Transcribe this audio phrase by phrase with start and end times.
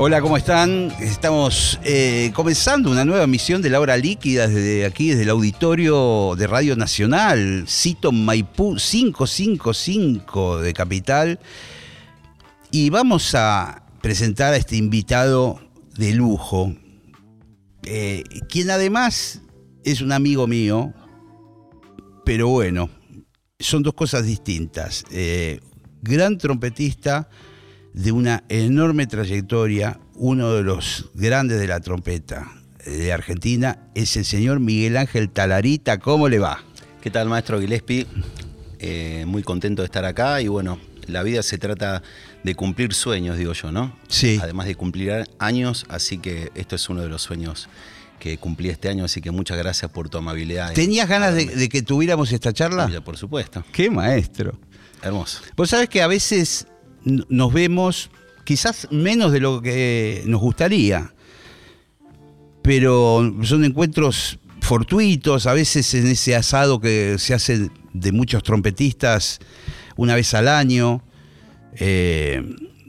[0.00, 0.92] Hola, ¿cómo están?
[1.00, 6.36] Estamos eh, comenzando una nueva misión de la hora líquida desde aquí, desde el auditorio
[6.36, 11.40] de Radio Nacional, Cito Maipú 555 de Capital.
[12.70, 15.60] Y vamos a presentar a este invitado
[15.96, 16.72] de lujo,
[17.82, 19.42] eh, quien además
[19.82, 20.94] es un amigo mío,
[22.24, 22.88] pero bueno,
[23.58, 25.04] son dos cosas distintas.
[25.10, 25.58] Eh,
[26.02, 27.28] gran trompetista
[27.98, 32.48] de una enorme trayectoria, uno de los grandes de la trompeta
[32.86, 35.98] de Argentina, es el señor Miguel Ángel Talarita.
[35.98, 36.62] ¿Cómo le va?
[37.00, 38.06] ¿Qué tal, maestro Gillespie?
[38.78, 42.04] Eh, muy contento de estar acá y bueno, la vida se trata
[42.44, 43.98] de cumplir sueños, digo yo, ¿no?
[44.06, 44.38] Sí.
[44.40, 47.68] Además de cumplir años, así que esto es uno de los sueños
[48.20, 50.72] que cumplí este año, así que muchas gracias por tu amabilidad.
[50.72, 52.88] ¿Tenías ganas de, de que tuviéramos esta charla?
[52.88, 53.64] Ya, por supuesto.
[53.72, 54.56] Qué maestro.
[55.02, 55.40] Hermoso.
[55.56, 56.68] Vos sabés que a veces
[57.04, 58.10] nos vemos
[58.44, 61.12] quizás menos de lo que nos gustaría,
[62.62, 69.38] pero son encuentros fortuitos, a veces en ese asado que se hace de muchos trompetistas
[69.96, 71.02] una vez al año,
[71.74, 72.42] eh,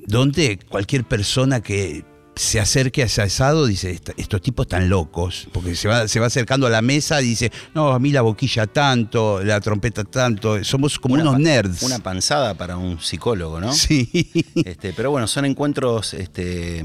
[0.07, 2.03] donde cualquier persona que
[2.41, 6.21] se acerque a ese asado dice, "Est- estos tipos están locos, porque se va, se
[6.21, 10.05] va acercando a la mesa y dice, no, a mí la boquilla tanto, la trompeta
[10.05, 11.83] tanto, somos como Una unos nerds.
[11.83, 13.73] Una panzada para un psicólogo, ¿no?
[13.73, 14.09] Sí.
[14.63, 16.81] Este, pero bueno, son encuentros este,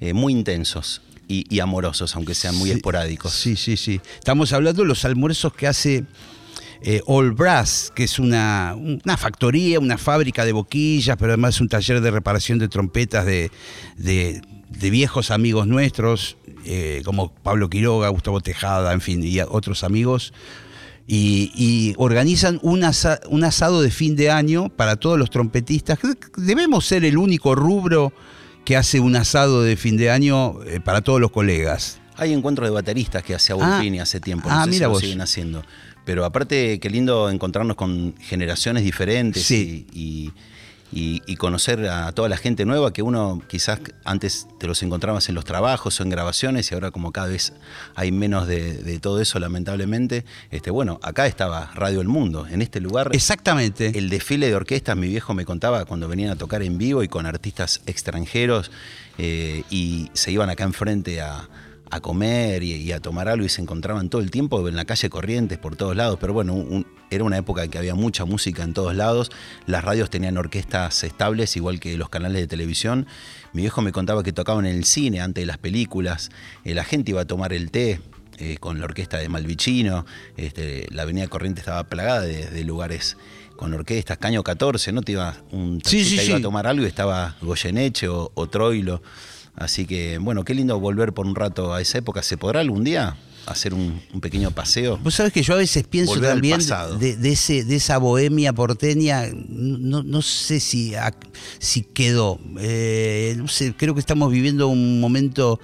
[0.00, 3.32] eh, muy intensos y, y amorosos, aunque sean muy Sí, esporádicos.
[3.32, 4.00] Sí, sí, sí.
[4.18, 6.04] Estamos hablando de los almuerzos que hace
[6.82, 11.60] eh, All Brass, que es una, una factoría, una fábrica de boquillas, pero además es
[11.60, 13.52] un taller de reparación de trompetas de,
[13.96, 14.42] de-
[14.78, 20.32] de viejos amigos nuestros, eh, como Pablo Quiroga, Gustavo Tejada, en fin, y otros amigos.
[21.06, 25.98] Y, y organizan un, asa- un asado de fin de año para todos los trompetistas.
[26.36, 28.12] Debemos ser el único rubro
[28.64, 31.98] que hace un asado de fin de año eh, para todos los colegas.
[32.16, 33.74] Hay encuentros de bateristas que hacía Ah.
[33.78, 35.00] Volpini hace tiempo, no Ah, sé mira si lo vos.
[35.00, 35.64] siguen haciendo.
[36.04, 39.86] Pero aparte, qué lindo encontrarnos con generaciones diferentes Sí.
[39.92, 40.32] y, y-
[40.92, 45.28] y- y conocer a toda la gente nueva que uno quizás antes te los encontrabas
[45.30, 47.52] en los trabajos o en grabaciones y ahora como cada vez
[47.94, 50.24] hay menos de, de todo eso, lamentablemente.
[50.50, 53.08] Este, bueno, acá estaba Radio El Mundo, en este lugar.
[53.12, 53.98] Exactamente.
[53.98, 57.08] El desfile de orquestas, mi viejo me contaba cuando venían a tocar en vivo y
[57.08, 58.70] con artistas extranjeros
[59.18, 61.48] eh, y se iban acá enfrente a,
[61.90, 64.84] a comer y, y a tomar algo y se encontraban todo el tiempo en la
[64.84, 66.18] calle Corrientes por todos lados.
[66.20, 69.30] Pero bueno, un- era una época en que había mucha música en todos lados.
[69.66, 73.06] Las radios tenían orquestas estables, igual que los canales de televisión.
[73.52, 76.30] Mi viejo me contaba que tocaban en el cine antes de las películas.
[76.64, 78.00] Eh, la gente iba a tomar el té
[78.38, 80.06] eh, con la orquesta de Malvicino.
[80.36, 83.16] Este, la avenida Corrientes estaba plagada de, de lugares
[83.56, 84.18] con orquestas.
[84.18, 85.02] Caño 14, ¿no?
[85.02, 86.32] Te iba un Sí, sí, iba sí.
[86.32, 89.02] a tomar algo y estaba Goyeneche o, o Troilo.
[89.54, 92.22] Así que, bueno, qué lindo volver por un rato a esa época.
[92.22, 94.98] ¿Se podrá algún día hacer un, un pequeño paseo?
[95.02, 96.60] Vos sabés que yo a veces pienso Volver también
[96.98, 100.94] de, de ese, de esa bohemia porteña, no, no sé si,
[101.58, 102.38] si quedó.
[102.58, 105.60] Eh, no sé, creo que estamos viviendo un momento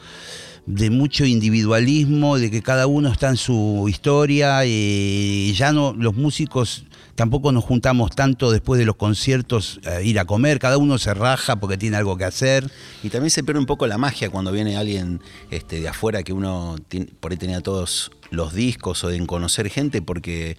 [0.68, 6.14] de mucho individualismo, de que cada uno está en su historia y ya no los
[6.14, 6.84] músicos
[7.14, 11.12] tampoco nos juntamos tanto después de los conciertos a ir a comer, cada uno se
[11.14, 12.70] raja porque tiene algo que hacer.
[13.02, 15.20] Y también se pierde un poco la magia cuando viene alguien
[15.50, 19.68] este, de afuera que uno tiene- por ahí tenía todos los discos o de conocer
[19.70, 20.58] gente, porque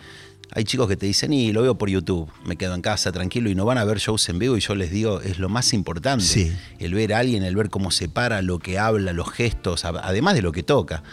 [0.52, 3.50] hay chicos que te dicen, y lo veo por YouTube, me quedo en casa tranquilo
[3.50, 5.74] y no van a ver shows en vivo y yo les digo, es lo más
[5.74, 6.52] importante, Sí.
[6.80, 10.34] el ver a alguien, el ver cómo se para, lo que habla, los gestos, además
[10.36, 11.04] de lo que toca.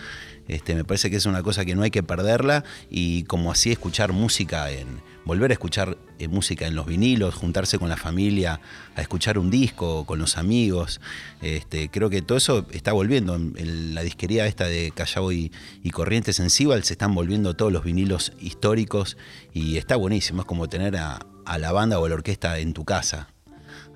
[0.48, 3.72] Este, me parece que es una cosa que no hay que perderla y como así
[3.72, 4.86] escuchar música en
[5.26, 8.61] volver a escuchar eh, música en los vinilos, juntarse con la familia,
[8.94, 11.00] a escuchar un disco con los amigos.
[11.43, 13.34] Este, creo que todo eso está volviendo.
[13.34, 15.50] En, la disquería esta de Callao y,
[15.93, 19.17] Corrientes en Cibal se están volviendo todos los vinilos históricos
[19.52, 20.43] y está buenísimo.
[20.43, 23.29] Es como tener a, a la banda o a la orquesta en tu casa.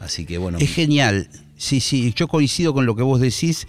[0.00, 0.58] Así que bueno.
[0.58, 1.28] Es genial.
[1.56, 3.68] Sí, sí, yo coincido con lo que vos decís.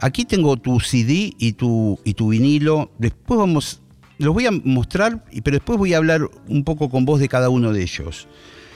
[0.00, 2.90] Aquí tengo tu CD y tu, y tu vinilo.
[2.98, 3.80] Después vamos,
[4.18, 7.48] los voy a mostrar, pero después voy a hablar un poco con vos de cada
[7.48, 8.26] uno de ellos.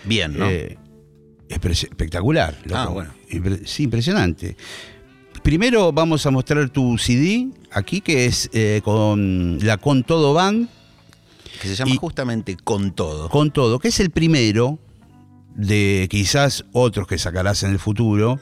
[0.05, 0.49] Bien, ¿no?
[0.49, 0.79] Eh,
[1.49, 2.57] espectacular.
[2.65, 2.77] loco.
[2.77, 3.11] Ah, bueno.
[3.65, 4.57] Sí, impresionante.
[5.43, 10.69] primero vamos a mostrar tu CD aquí, que es eh, con la Con Todo Band.
[11.61, 13.29] Que se llama justamente Con Todo.
[13.29, 14.79] Con Todo, que es el primero
[15.55, 18.41] de quizás otros que sacarás en el futuro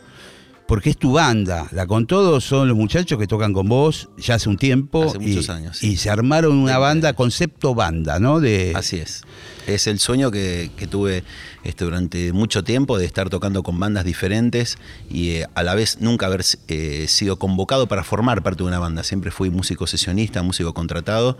[0.71, 1.67] porque es tu banda.
[1.73, 5.03] La con todo son los muchachos que tocan con vos ya hace un tiempo.
[5.03, 5.83] Hace muchos años.
[5.83, 8.39] Y se armaron una banda, concepto banda, ¿no?
[8.39, 9.25] De, Así es.
[9.67, 11.25] Es el sueño que, tuve
[11.65, 14.79] este, durante mucho tiempo de estar tocando con bandas diferentes
[15.11, 18.79] y eh, a la vez nunca haber eh, sido convocado para formar parte de una
[18.79, 19.03] banda.
[19.03, 21.37] Siempre fui músico sesionista, músico contratado.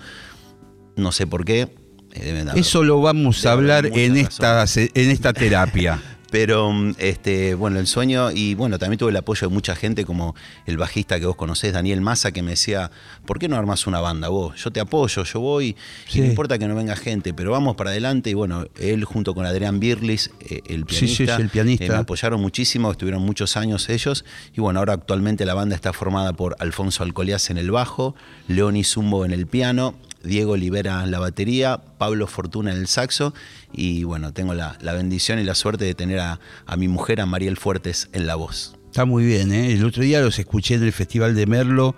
[0.97, 1.69] No sé por qué.
[2.15, 6.03] Eh, Eso lo vamos a hablar en esta, en esta terapia.
[6.31, 10.35] Pero este, bueno, el sueño, y bueno, también tuve el apoyo de mucha gente, como
[10.67, 12.91] el bajista que vos conocés, Daniel Massa, que me decía,
[13.27, 14.63] ¿por qué no armas una banda vos?
[14.63, 15.77] Yo te apoyo, yo voy,
[16.13, 18.31] y no importa que no venga gente, pero vamos para adelante.
[18.31, 21.85] Y bueno, él junto con Adrián Birlis, eh, el pianista, el pianista.
[21.85, 24.25] Eh, me apoyaron muchísimo, estuvieron muchos años ellos.
[24.57, 28.15] Y bueno, ahora actualmente la banda está formada por Alfonso Alcolias en el bajo,
[28.49, 33.35] Leoni Zumbo en el piano, Diego Libera en la batería, Pablo Fortuna en el saxo
[33.73, 36.39] y bueno, tengo la, bendición y la suerte de tener a,
[36.77, 38.77] mi mujer, a Mariel Fuertes, en la voz.
[38.87, 39.73] Está muy bien, ¿eh?
[39.73, 41.95] el otro día los escuché en el Festival de Merlo.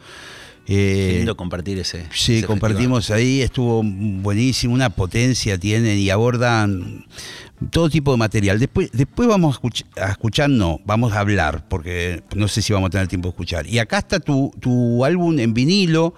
[0.66, 2.06] Eh, lindo compartir ese.
[2.14, 7.06] Sí, compartimos ahí, estuvo buenísimo, una potencia tienen y abordan
[7.70, 8.60] todo tipo de material.
[8.60, 12.72] Después, después vamos a escuchar, a escuchar, no, vamos a hablar, porque no sé si
[12.72, 13.66] vamos a tener tiempo de escuchar.
[13.66, 16.14] Y acá está tu, tu álbum en vinilo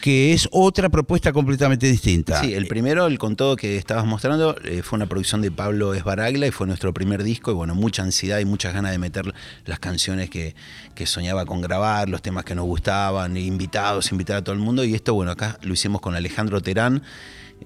[0.00, 2.40] que es otra propuesta completamente distinta.
[2.40, 5.94] Sí, el primero, el con todo que estabas mostrando, eh, fue una producción de Pablo
[5.94, 9.32] Esbaragla y fue nuestro primer disco y bueno, mucha ansiedad y muchas ganas de meter
[9.64, 10.54] las canciones que,
[10.94, 14.84] que soñaba con grabar, los temas que nos gustaban, invitados, invitar a todo el mundo
[14.84, 17.02] y esto, bueno, acá lo hicimos con Alejandro Terán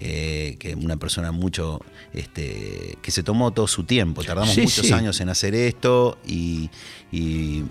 [0.01, 1.81] eh, que una persona mucho
[2.13, 4.25] este, que se tomó todo su tiempo.
[4.25, 6.71] Tardamos muchos años en hacer esto y,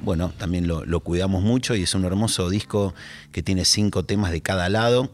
[0.04, 2.94] bueno, también lo, cuidamos mucho y es un hermoso disco
[3.32, 5.12] que tiene cinco temas de cada lado.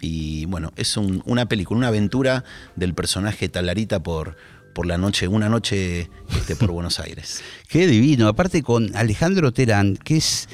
[0.00, 2.44] Y bueno, es una película, una aventura
[2.76, 4.36] del personaje Talarita por,
[4.74, 7.42] por la noche, una noche este, por Buenos Aires.
[7.68, 8.28] Qué divino.
[8.28, 10.48] Aparte con Alejandro Terán, que es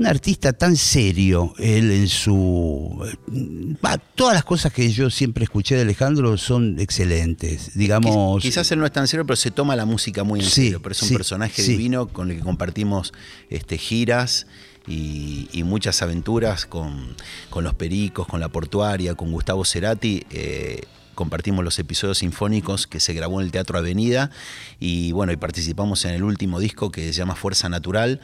[0.00, 3.06] un artista tan serio, él en su...
[4.14, 8.40] todas las cosas que yo siempre escuché de Alejandro son excelentes, digamos...
[8.40, 10.94] Quizás él no es tan serio, pero se toma la música muy en serio, pero
[10.94, 13.12] es un personaje divino con el que compartimos
[13.50, 14.46] este, giras
[14.88, 17.14] y, muchas aventuras con,
[17.54, 20.24] los Pericos, con la Portuaria, con Gustavo Cerati.
[20.30, 20.80] Eh,
[21.14, 24.30] compartimos los episodios sinfónicos que se grabó en el Teatro Avenida
[24.78, 28.22] y bueno, y participamos en el último disco que se llama Fuerza Natural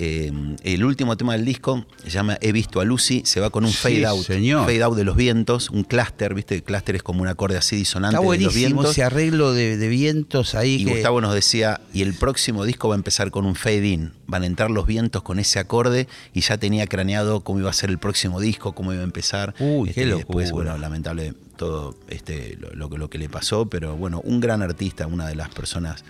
[0.00, 3.64] eh, el último tema del disco se llama He visto a Lucy, se va con
[3.64, 4.24] un fade out.
[4.24, 6.54] Fade out de los vientos, un clúster, ¿viste?
[6.54, 8.90] El clúster es como un acorde así disonante Está buenísimo de los vientos.
[8.92, 10.76] ese arreglo de, vientos ahí.
[10.76, 14.12] Y Gustavo nos decía, y el próximo disco va a empezar con un fade in.
[14.28, 17.72] Van a entrar los vientos con ese acorde y ya tenía craneado cómo iba a
[17.72, 19.56] ser el próximo disco, cómo iba a empezar.
[19.58, 24.20] Uy, qué este, Después, bueno, lamentable todo este, lo, lo, que le pasó, pero bueno,
[24.22, 26.04] un gran artista, una de las personas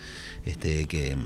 [0.45, 1.17] este, que,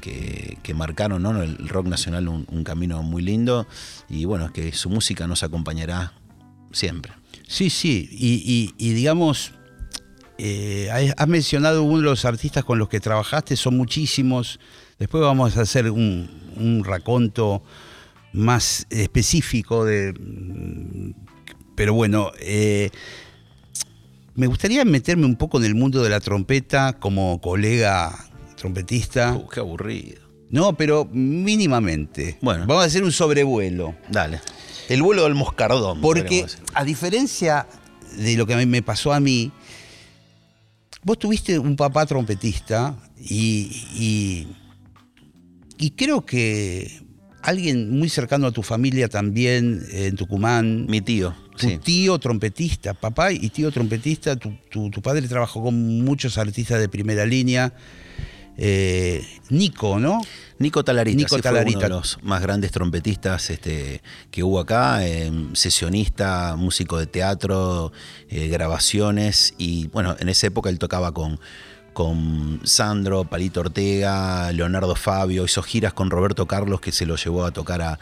[0.00, 1.42] que, marcaron ¿no?
[1.42, 3.66] el rock nacional un, camino muy lindo
[4.08, 6.12] y bueno, que su música nos acompañará
[6.72, 7.12] siempre.
[7.46, 9.52] Sí, sí, y, digamos,
[10.38, 14.60] eh, has mencionado uno de los artistas con los que trabajaste, son muchísimos,
[14.98, 17.62] después vamos a hacer un, raconto
[18.32, 20.14] más específico de...
[21.74, 22.90] Pero bueno, eh,
[24.34, 28.29] me gustaría meterme un poco en el mundo de la trompeta como colega
[28.60, 29.32] trompetista.
[29.32, 30.20] Uh, qué aburrido.
[30.50, 32.36] No, pero mínimamente.
[32.42, 32.66] Bueno.
[32.66, 33.94] Vamos a hacer un sobrevuelo.
[34.10, 34.40] Dale.
[34.88, 36.00] El vuelo del moscardón.
[36.00, 37.66] Porque, a diferencia
[38.16, 39.50] de lo que me pasó a mí,
[41.02, 44.46] vos tuviste un papá trompetista y,
[45.78, 47.00] y, creo que
[47.42, 50.86] alguien muy cercano a tu familia también en Tucumán.
[50.86, 51.34] Mi tío.
[51.56, 56.88] Tu tío trompetista, papá y tío trompetista, tu, tu, padre trabajó con muchos artistas de
[56.88, 57.72] primera línea.
[58.56, 60.20] Eh, Nico, ¿no?
[60.58, 66.54] Nico Talarita, Nico uno de los más grandes trompetistas este, que hubo acá, em, sesionista,
[66.56, 67.92] músico de teatro,
[68.28, 71.40] eh, grabaciones y bueno, en esa época él tocaba con,
[71.94, 77.46] con Sandro, Palito Ortega, Leonardo Fabio, hizo giras con Roberto Carlos que se lo llevó
[77.46, 77.98] a tocar a,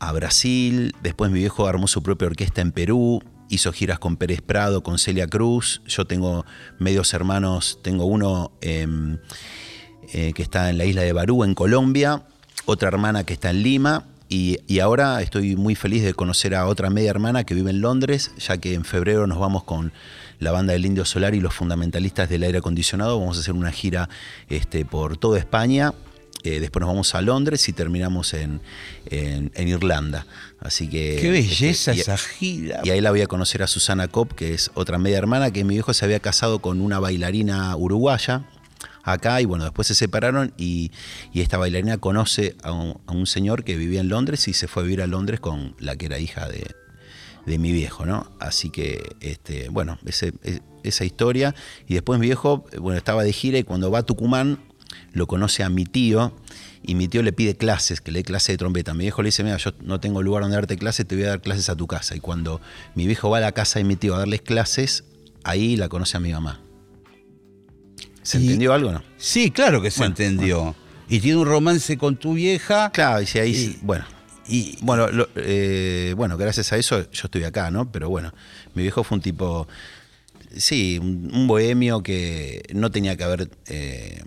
[0.00, 4.40] a Brasil, después mi viejo armó su propia orquesta en Perú, hizo giras con Pérez
[4.42, 6.44] Prado, con Celia Cruz, yo tengo
[6.80, 8.50] medios hermanos, tengo uno...
[8.60, 9.18] Em,
[10.12, 12.22] eh, que está en la isla de Barú, en Colombia,
[12.64, 16.90] otra hermana que está en Lima, y, ahora estoy muy feliz de conocer a otra
[16.90, 19.92] media hermana que vive en Londres, ya que en febrero nos vamos con
[20.40, 23.20] la banda del Indio Solar y los fundamentalistas del aire acondicionado.
[23.20, 24.08] Vamos a hacer una gira
[24.48, 25.92] este, por toda España
[26.44, 28.60] eh, después nos vamos a Londres y terminamos en,
[29.06, 30.26] en- en Irlanda.
[30.60, 31.18] Así que.
[31.20, 32.80] Qué belleza este, y- esa gira.
[32.84, 35.64] y ahí la voy a conocer a Susana Cop, que es otra media hermana, que
[35.64, 38.44] mi viejo se había casado con una bailarina uruguaya
[39.06, 40.90] acá y bueno, después se separaron y,
[41.32, 45.02] esta bailarina conoce a un, señor que vivía en Londres y se fue a vivir
[45.02, 46.66] a Londres con la que era hija de,
[47.58, 48.32] mi viejo, ¿no?
[48.40, 51.54] Así que, este, bueno, e- esa historia.
[51.86, 54.58] Y después mi viejo, bueno, estaba de gira y cuando va a Tucumán
[55.12, 56.32] lo conoce a mi tío
[56.82, 58.94] y mi tío le pide clases, que le dé clase de trompeta.
[58.94, 61.28] Mi viejo le dice, mira, yo no tengo lugar donde darte clases, te voy a
[61.28, 62.16] dar clases a tu casa.
[62.16, 62.60] Y cuando
[62.96, 65.04] mi viejo va a la casa de mi tío a darles clases,
[65.44, 66.65] ahí la conoce a mi mamá.
[68.26, 69.02] ¿Se Y- entendió algo no?
[69.16, 70.74] Sí, claro que se Bueno, entendió.
[71.08, 72.90] Y tiene un romance con tu vieja.
[72.90, 74.04] Claro, y si ahí, Y- sí, bueno,
[74.48, 77.90] Y, Bueno, lo- eh, bueno, gracias a eso yo estoy acá, ¿no?
[77.90, 78.32] Pero bueno,
[78.74, 79.66] mi viejo fue un tipo,
[80.56, 84.22] sí, un, un bohemio que no tenía que haber, eh,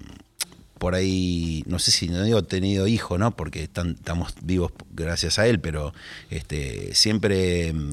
[0.79, 3.35] por ahí, no sé si no digo tenido hijo, ¿no?
[3.35, 5.93] Porque están- estamos vivos gracias a él, pero
[6.29, 7.91] este, siempre mm,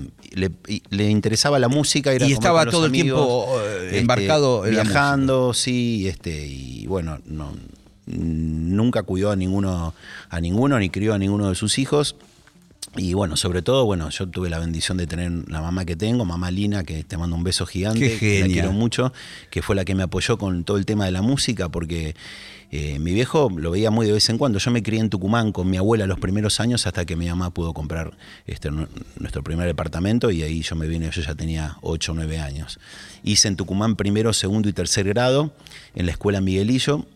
[0.90, 2.14] le, interesaba la música.
[2.14, 7.52] Y estaba todo el tiempo, eh, embarcado en la viajando, sí, este, y bueno, no,
[8.06, 9.94] nunca cuidó a ninguno,
[10.30, 12.16] a ninguno, ni crió a ninguno de sus hijos.
[12.96, 16.24] Y bueno, sobre todo, bueno, yo tuve la bendición de tener la mamá que tengo,
[16.24, 19.12] mamá Lina, que te mando un beso gigante, Qué que la quiero mucho,
[19.50, 22.14] que fue la que me apoyó con todo el tema de la música, porque
[22.78, 24.58] eh, mi viejo lo veía muy de vez en cuando.
[24.58, 27.50] Yo me crié en Tucumán con mi abuela los primeros años hasta que mi mamá
[27.50, 28.16] pudo comprar
[28.46, 32.14] este, nu- nuestro primer departamento y ahí yo me vine, yo ya tenía 8 o
[32.14, 32.78] 9 años.
[33.22, 35.52] Hice en Tucumán primero, segundo y tercer grado
[35.94, 37.06] en la escuela Miguelillo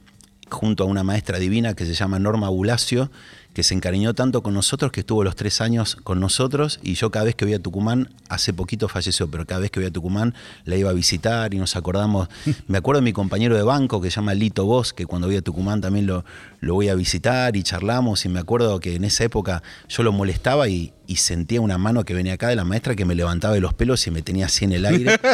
[0.51, 3.11] junto a una maestra divina que se llama Norma Bulacio,
[3.53, 7.11] que se encariñó tanto con nosotros que estuvo los tres años con nosotros y yo
[7.11, 9.93] cada vez que voy a Tucumán, hace poquito falleció, pero cada vez que voy a
[9.93, 12.29] Tucumán la iba a visitar y nos acordamos,
[12.69, 15.37] me acuerdo de mi compañero de banco que se llama Lito Vos, que cuando voy
[15.37, 16.25] a Tucumán también lo,
[16.61, 20.13] lo voy a visitar y charlamos y me acuerdo que en esa época yo lo
[20.13, 23.53] molestaba y, y sentía una mano que venía acá de la maestra que me levantaba
[23.53, 25.19] de los pelos y me tenía así en el aire.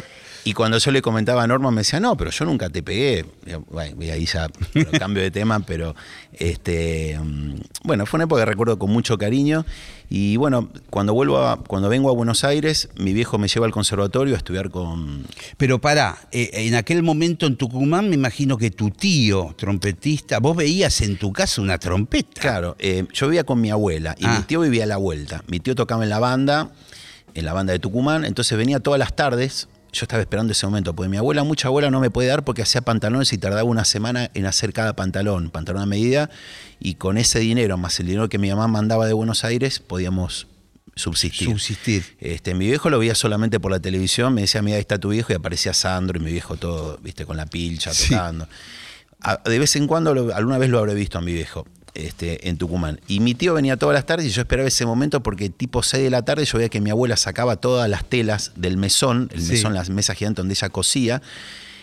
[0.47, 3.25] Y cuando yo le comentaba a Norma me decía, no, pero yo nunca te pegué.
[3.69, 5.97] Bueno, y ahí ya bueno, cambio de tema, pero
[6.33, 9.67] este mm, bueno, fue una época que recuerdo con mucho cariño.
[10.09, 13.73] Y bueno, cuando vuelvo a, cuando vengo a Buenos Aires, mi viejo me lleva al
[13.73, 15.25] conservatorio a estudiar con.
[15.57, 20.57] Pero pará, eh, en aquel momento en Tucumán me imagino que tu tío, trompetista, vos
[20.57, 22.41] veías en tu casa una trompeta.
[22.41, 24.37] Claro, eh, yo vivía con mi abuela y Ah.
[24.39, 25.43] mi tío vivía a la vuelta.
[25.49, 26.71] Mi tío tocaba en la banda,
[27.35, 29.69] en la banda de Tucumán, entonces venía todas las tardes.
[29.93, 32.61] Yo estaba esperando ese momento, porque mi abuela, mucha abuela no me puede dar porque
[32.63, 36.29] hacía pantalones y tardaba una semana en hacer cada pantalón, pantalón a medida,
[36.79, 40.49] y con ese dinero, más el dinero que mi mamá mandaba de Buenos Aires, podíamos
[40.97, 41.49] subsistir.
[41.49, 42.05] Subsistir.
[42.21, 45.09] Este, mi viejo lo veía solamente por la televisión, me decía, mira, ahí está tu
[45.11, 48.11] viejo, y aparecía Sandro y mi viejo todo, viste, con la pilcha, Sí.
[48.11, 48.49] tocando.
[49.23, 51.67] A- de vez en cuando, lo- alguna vez lo habré visto a mi viejo.
[51.97, 53.01] Este, en Tucumán.
[53.09, 56.05] Y mi tío venía todas las tardes y yo esperaba ese momento porque tipo 6
[56.05, 59.43] de la tarde yo veía que mi abuela sacaba todas las telas del mesón, el
[59.43, 59.53] Sí.
[59.53, 61.23] mesón, las mesas gigantes donde ella cosía,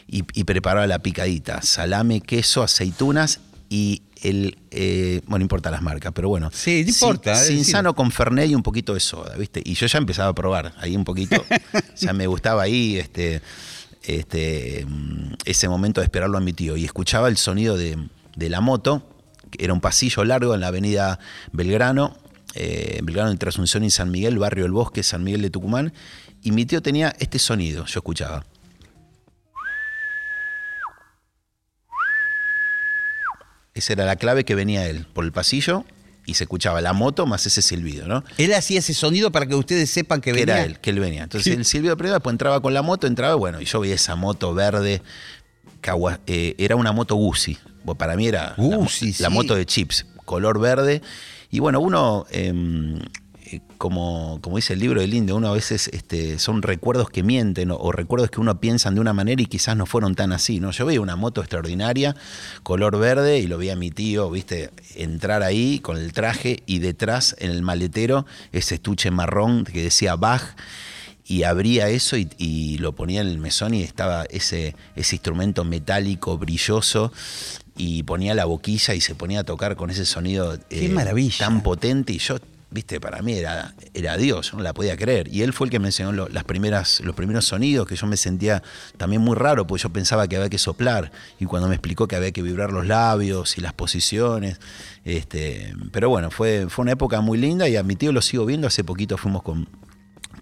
[0.07, 1.63] y, y preparaba la picadita.
[1.63, 3.39] Salame, queso, aceitunas
[3.69, 6.51] y el, eh, bueno, no importa las marcas, pero bueno.
[6.53, 9.61] Sí, no importa, Sin, sano con Fernet y un poquito de soda, ¿viste?
[9.65, 11.43] Y yo ya empezaba a probar ahí un poquito.
[11.97, 13.41] ya me gustaba ahí este,
[14.03, 16.77] este, mm, ese momento de esperarlo a mi tío.
[16.77, 17.97] Y escuchaba el sonido de,
[18.35, 19.09] de la moto,
[19.59, 21.19] era un pasillo largo en la avenida
[21.51, 22.17] Belgrano,
[22.55, 25.93] eh, Belgrano entre Asunción y San Miguel, barrio El Bosque, San Miguel de Tucumán.
[26.41, 28.45] Y mi tío tenía este sonido, yo escuchaba.
[33.73, 35.83] Esa era la clave que venía él por el pasillo
[36.25, 38.23] y se escuchaba la moto más ese silbido, ¿no?
[38.37, 40.55] Él hacía ese sonido para que ustedes sepan que que venía.
[40.55, 41.23] era él, que él venía.
[41.23, 41.59] Entonces ¿Qué?
[41.59, 44.53] el silbido primero, después entraba con la moto, entraba, bueno, y yo veía esa moto
[44.53, 45.01] verde,
[45.83, 47.57] Kawa- eh, era una moto Guzzi.
[47.83, 49.33] Bueno, Para mí era la mo- Guzzi, la, sí.
[49.33, 51.01] moto de chips, color verde.
[51.51, 52.97] Y bueno, uno, em,
[53.45, 57.21] eh, como, como dice el libro del indio, uno a veces este, son recuerdos que
[57.21, 60.31] mienten o, o recuerdos que uno piensan de una manera y quizás no fueron tan
[60.31, 60.59] así.
[60.61, 60.71] ¿no?
[60.71, 62.15] Yo veía una moto extraordinaria,
[62.63, 66.79] color verde, y lo veía a mi tío, viste, entrar ahí con el traje y
[66.79, 70.55] detrás en el maletero ese estuche marrón que decía Bach
[71.25, 75.63] y abría eso y, y lo ponía en el mesón y estaba ese, ese instrumento
[75.63, 77.11] metálico, brilloso,
[77.77, 81.37] y ponía la boquilla y se ponía a tocar con ese sonido Qué maravilla.
[81.45, 82.37] tan potente y yo,
[82.69, 85.27] viste, para mí era, era Dios, yo no la podía creer.
[85.33, 88.05] Y él fue el que me enseñó lo- las primeras, los primeros sonidos que yo
[88.05, 88.61] me sentía
[88.97, 92.15] también muy raro, porque yo pensaba que había que soplar y cuando me explicó que
[92.15, 94.59] había que vibrar los labios y las posiciones.
[95.05, 98.45] Este, pero bueno, fue, fue una época muy linda y a mi tío lo sigo
[98.45, 99.67] viendo, hace poquito fuimos con,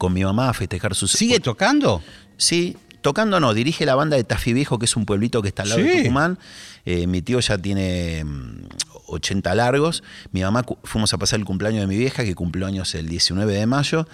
[0.01, 1.11] con mi mamá a festejar sus...
[1.11, 2.01] ¿Sigue tocando?
[2.35, 5.61] Sí, tocando no, dirige la banda de Tafí Viejo, que es un pueblito que está
[5.61, 5.97] al lado de.
[5.97, 6.39] Tucumán.
[6.85, 8.63] Eh, mi tío ya tiene mm,
[9.05, 10.01] 80 largos.
[10.31, 13.53] Mi mamá fuimos a pasar el cumpleaños de mi vieja, que cumplió años el 19
[13.53, 14.07] de mayo.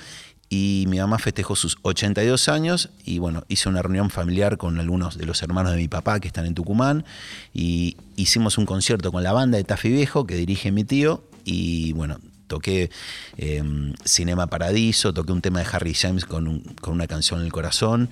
[0.49, 5.17] Y mi mamá festejó sus 82 años y bueno, hice una reunión familiar con algunos
[5.17, 7.05] de los hermanos de mi papá que están en Tucumán
[7.53, 11.93] y hicimos un concierto con la banda de Tafí Viejo que dirige mi tío y
[11.93, 12.89] bueno, toqué
[13.37, 13.61] eh,
[14.05, 17.51] Cinema Paradiso, toqué un tema de Harry James con, un- con una canción en el
[17.51, 18.09] corazón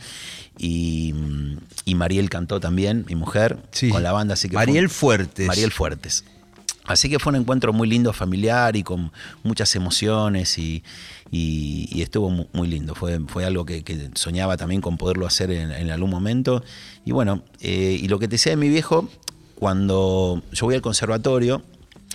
[0.58, 1.14] y,
[1.86, 3.90] y Mariel cantó también, mi mujer, Sí.
[3.90, 4.34] con la banda.
[4.34, 5.48] Así que Mariel Fuertes.
[5.48, 6.24] Mariel Fuertes.
[6.88, 9.12] Así que fue un encuentro muy lindo familiar y con
[9.44, 10.84] muchas emociones y,
[11.32, 12.94] y- y estuvo mu- muy lindo.
[12.94, 16.64] Fue, fue algo que, que soñaba también con poderlo hacer en, en algún momento.
[17.04, 19.10] Y bueno, eh, y lo que te decía de mi viejo,
[19.56, 21.64] cuando yo voy al conservatorio,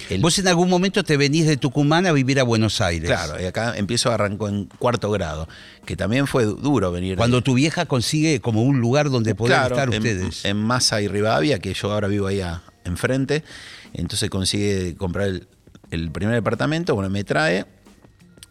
[0.08, 3.08] él- Vos en algún momento te venís de Tucumán a vivir a Buenos Aires.
[3.10, 5.48] claro, y acá empiezo, arrancó en cuarto grado,
[5.84, 7.10] que también fue du- duro venir.
[7.12, 10.44] de- Cuando tu vieja consigue como un lugar donde poder Claro, estar en, ustedes.
[10.44, 12.40] En Massa y Rivadavia, que yo ahora vivo ahí
[12.84, 13.44] enfrente.
[13.92, 15.48] Entonces consigue comprar el,
[15.90, 17.66] el primer departamento, bueno, me trae.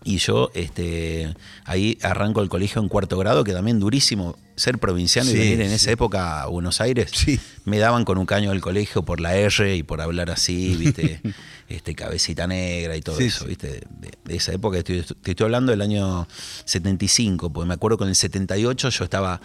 [0.03, 5.29] Y yo este, ahí arranco el colegio en cuarto grado, que también durísimo ser provinciano
[5.29, 5.75] Sí, y venir en sí.
[5.75, 7.11] esa época a Buenos Aires.
[7.13, 7.39] Sí.
[7.65, 11.21] Me daban con un caño del colegio por la R y por hablar así, viste,
[11.69, 14.77] este, cabecita negra y todo eso, viste, de, de esa época.
[14.77, 16.27] Estoy, te estoy hablando del año
[16.65, 19.41] 75, porque me acuerdo que en el 78 yo estaba,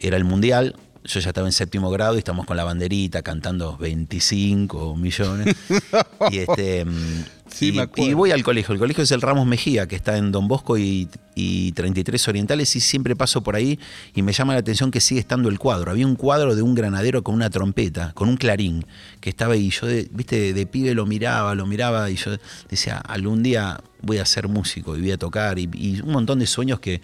[0.00, 3.76] era el mundial, yo ya estaba en séptimo grado y estamos con la banderita cantando
[3.76, 5.56] 25 millones.
[6.30, 8.10] y este mm, Sí, y, me acuerdo.
[8.10, 8.72] y voy al colegio.
[8.72, 12.74] El colegio es el Ramos Mejía, que está en Don Bosco y, y 33 Orientales,
[12.76, 13.78] y siempre paso por ahí
[14.14, 15.90] y me llama la atención que sigue estando el cuadro.
[15.90, 18.86] Había un cuadro de un granadero con una trompeta, con un clarín,
[19.20, 19.70] que estaba ahí.
[19.70, 22.36] Yo, de, viste, de, de pibe lo miraba, lo miraba, y yo
[22.70, 26.38] decía, algún día voy a ser músico y voy a tocar, y, y un montón
[26.38, 27.02] de sueños que,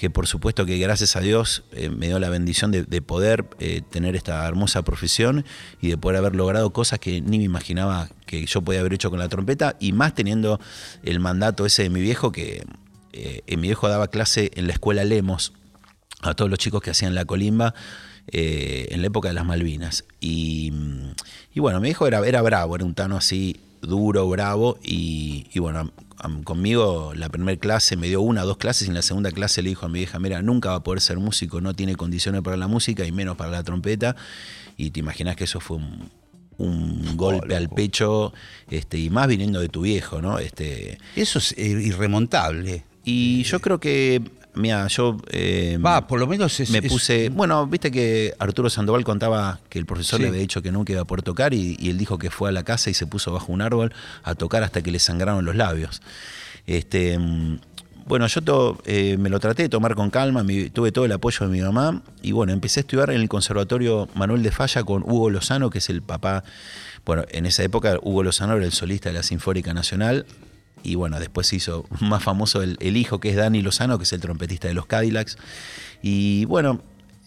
[0.00, 3.44] que por supuesto que gracias a Dios eh, me dio la bendición de, de poder
[3.58, 5.44] eh, tener esta hermosa profesión
[5.82, 9.10] y de poder haber logrado cosas que ni me imaginaba que yo podía haber hecho
[9.10, 10.58] con la trompeta y más teniendo
[11.02, 12.64] el mandato ese de mi viejo que
[13.12, 15.52] eh, mi viejo daba clase en la escuela Lemos
[16.22, 17.74] a todos los chicos que hacían la colimba
[18.28, 20.04] eh, en la época de las Malvinas.
[20.18, 20.72] Y,
[21.52, 25.58] y bueno, mi viejo era, era bravo, era un tano así duro, bravo, y, y
[25.58, 25.90] bueno,
[26.44, 29.62] conmigo la primera clase me dio una o dos clases y en la segunda clase
[29.62, 32.42] le dijo a mi vieja, mira, nunca va a poder ser músico, no tiene condiciones
[32.42, 34.16] para la música y menos para la trompeta.
[34.76, 36.10] Y te imaginas que eso fue un,
[36.58, 38.32] un golpe al pecho,
[38.70, 40.38] este, y más viniendo de tu viejo, ¿no?
[40.38, 42.84] Este, Eso es eh, irremontable.
[43.04, 44.22] y yo creo que,
[44.54, 45.16] mira, yo...
[45.30, 46.70] eh, Va, por lo menos es.
[46.70, 47.28] me es- puse.
[47.30, 50.22] Bueno, viste que Arturo Sandoval contaba que el profesor Sí.
[50.22, 52.48] le había dicho que nunca iba a poder tocar y, y él dijo que fue
[52.48, 55.44] a la casa y se puso bajo un árbol a tocar hasta que le sangraron
[55.44, 56.02] los labios.
[56.66, 57.18] Este.
[57.18, 57.58] mm,
[58.06, 61.12] Bueno, yo to- eh, me lo traté de tomar con calma, mi- tuve todo el
[61.12, 64.82] apoyo de mi mamá y bueno, empecé a estudiar en el Conservatorio Manuel de Falla
[64.82, 66.42] con Hugo Lozano, que es el papá,
[67.06, 70.26] bueno, en esa época Hugo Lozano era el solista de la Sinfónica Nacional
[70.82, 74.04] y bueno, después se hizo más famoso el, el hijo que es Dani Lozano, que
[74.04, 75.36] es el trompetista de los Cadillacs.
[76.02, 76.82] Y bueno,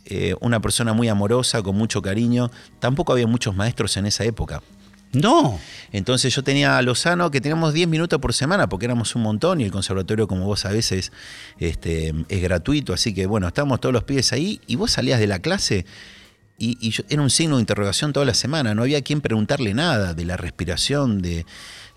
[0.06, 2.52] eh, una persona muy amorosa, con mucho cariño.
[2.80, 4.62] Tampoco había muchos maestros en esa época.
[5.14, 5.60] No.
[5.92, 9.62] Entonces yo tenía a Lozano, que teníamos 10 minutos por semana, porque éramos un montón,
[9.62, 11.12] y el conservatorio, como vos sabés, es,
[11.60, 15.28] este, es gratuito, así que bueno, estábamos todos los pibes ahí, y vos salías de
[15.28, 15.86] la clase,
[16.58, 19.76] y, y yo- era un signo de interrogación toda la semana, no había quien preguntarle
[19.76, 21.46] nada de la respiración, de,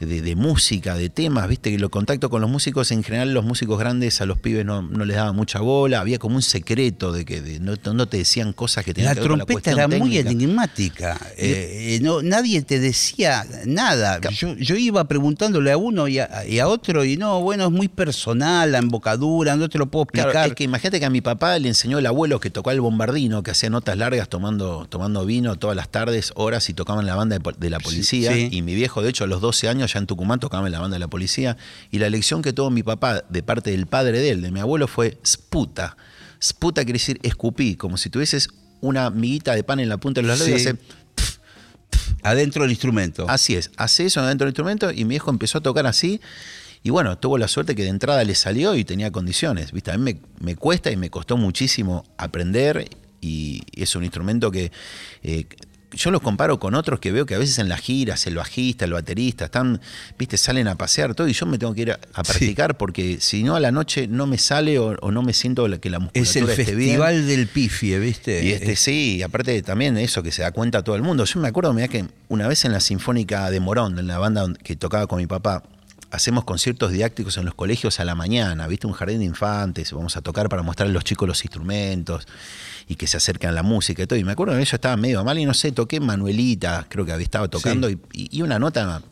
[0.00, 3.44] de- de música, de temas, viste que los contactos con los músicos, en general los
[3.44, 7.12] músicos grandes a los pibes no, no les daban mucha bola, había como un secreto
[7.12, 9.44] de que de- no, no te decían cosas que tenían La que ver con la
[9.46, 11.18] trompeta era muy enigmática.
[11.36, 14.20] Eh, eh, no, nadie te decía nada.
[14.30, 17.70] Yo, yo iba preguntándole a uno y a, y a otro, y no, bueno, es
[17.72, 20.48] muy personal, la embocadura, no te lo puedo Claro, explicar.
[20.50, 23.42] es que imagínate que a mi papá le enseñó el abuelo que tocaba el bombardino,
[23.42, 27.14] que hacía notas largas tomando, tomando vino todas las tardes, horas, y tocaba en la
[27.14, 28.32] banda de, la policía.
[28.32, 28.48] sí.
[28.50, 30.80] Y mi viejo, de hecho, a los 12 años ya en Tucumán tocaba en la
[30.80, 31.56] banda de la policía.
[31.90, 34.60] Y la lección que tuvo mi papá de parte del padre de él, de mi
[34.60, 35.96] abuelo, fue sputa.
[36.42, 38.48] Sputa quiere decir escupí, como si tuvieses
[38.80, 40.78] una miguita de pan en la punta de los labios y hace
[42.22, 43.26] Adentro del instrumento.
[43.28, 46.20] Así es, hace eso dentro del instrumento y mi hijo empezó a tocar así.
[46.82, 49.72] Y bueno, tuvo la suerte que de entrada le salió y tenía condiciones.
[49.72, 49.90] ¿viste?
[49.92, 52.88] A mí me, me cuesta y me costó muchísimo aprender.
[53.20, 54.70] Y es un instrumento que
[55.22, 55.46] eh,
[55.92, 58.84] yo los comparo con otros que veo que a veces en las giras, el bajista,
[58.84, 59.80] el baterista, están,
[60.18, 63.18] viste, salen a pasear todo y yo me tengo que ir a, a practicar porque
[63.20, 65.98] si no a la noche no me sale o, o no me siento que la
[66.00, 66.88] musculatura es el esté bien.
[66.90, 68.44] festival del pifie, ¿viste?
[68.44, 71.24] Y este Es- sí, aparte también eso que se da cuenta todo el mundo.
[71.24, 74.46] Yo me acuerdo, mirá que una vez en la Sinfónica de Morón, en la banda
[74.62, 75.62] que tocaba con mi papá,
[76.10, 78.86] hacemos conciertos didácticos en los colegios a la mañana, ¿viste?
[78.86, 82.26] Un jardín de infantes, vamos a tocar para mostrarle a los chicos los instrumentos.
[82.88, 84.18] Y que se acercan a la música y todo.
[84.18, 87.12] Y me acuerdo que yo estaba medio mal y no sé, toqué Manuelita, creo que
[87.12, 89.02] había estado tocando, y, y una nota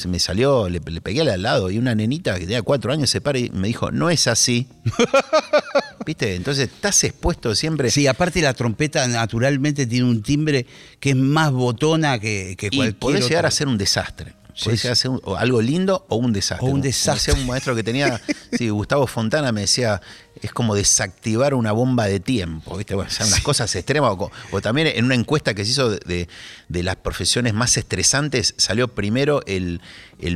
[0.00, 3.20] se me salió, le, pegué al lado y una nenita que tenía cuatro años se
[3.20, 4.66] para y me dijo, no es así.
[6.06, 6.34] ¿Viste?
[6.34, 7.90] Entonces estás expuesto siempre.
[7.90, 10.66] Sí, aparte la trompeta naturalmente tiene un timbre
[10.98, 12.88] que es más botona que, que cualquier.
[12.88, 14.34] Y podés llegar a ser un desastre.
[14.64, 14.96] Puede ser
[15.38, 16.68] algo lindo o un desastre.
[16.68, 17.34] O un desastre.
[17.34, 18.20] un maestro que tenía,
[18.52, 20.00] sí, Gustavo Fontana me decía,
[20.42, 22.94] es como desactivar una bomba de tiempo, ¿viste?
[22.94, 24.16] Bueno, o unas cosas extremas.
[24.50, 26.28] O, también en una encuesta que se hizo de,
[26.68, 29.80] las profesiones más estresantes, salió primero el,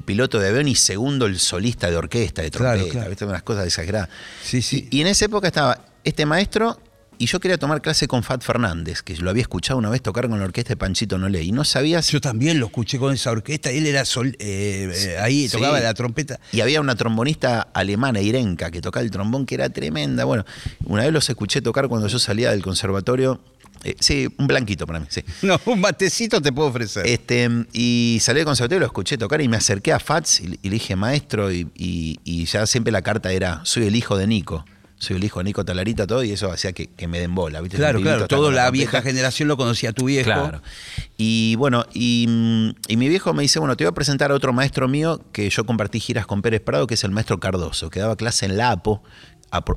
[0.05, 3.25] piloto de avión y segundo el solista de orquesta, de trompeta, ¿viste?
[3.25, 4.09] Unas cosas exageradas.
[4.43, 4.89] Sí, sí.
[4.91, 6.79] y en esa época estaba este maestro
[7.19, 10.29] y yo quería tomar clase con Fat Fernández, que lo había escuchado una vez tocar
[10.29, 11.43] con la orquesta de Panchito Nolé.
[11.43, 12.01] Y no sabía.
[12.01, 13.71] Yo también lo escuché con esa orquesta.
[13.71, 16.41] Él era sol, eh, eh, ahí, tocaba la trompeta.
[16.53, 20.25] Y había una trombonista alemana, Irenka, que tocaba el trombón, que era tremenda.
[20.25, 20.45] Bueno,
[20.85, 23.41] una vez los escuché tocar cuando yo salía del conservatorio.
[23.85, 25.23] Eh, sí, un blanquito para mí, sí.
[25.43, 27.07] No, un matecito te puedo ofrecer.
[27.07, 30.71] Este, y salí del conservatorio, lo escuché tocar y me acerqué a Fats y, le
[30.71, 34.65] dije maestro y, y, ya siempre la carta era, soy el hijo de Nico
[35.05, 37.61] soy el hijo de Nico Talarita, todo, y eso hacía que, me den bola.
[37.61, 37.77] ¿viste?
[37.77, 40.25] Claro, claro, toda la, vieja generación lo conocía tu viejo.
[40.25, 40.63] Claro.
[41.17, 44.89] Y bueno, y, mi viejo me dice, bueno, te voy a presentar a otro maestro
[44.89, 48.17] mío que yo compartí giras con Pérez Prado, que es el maestro Cardoso, que daba
[48.17, 49.03] clase en la APO,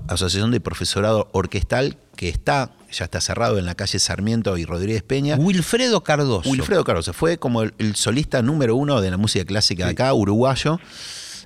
[0.07, 5.03] Asociación de Profesorado Orquestal, que está, ya está cerrado en la calle Sarmiento y Rodríguez
[5.03, 5.35] Peña.
[5.35, 6.49] Wilfredo Cardoso.
[6.49, 10.79] Wilfredo Cardoso, fue como el, solista número uno de la música clásica de acá, uruguayo,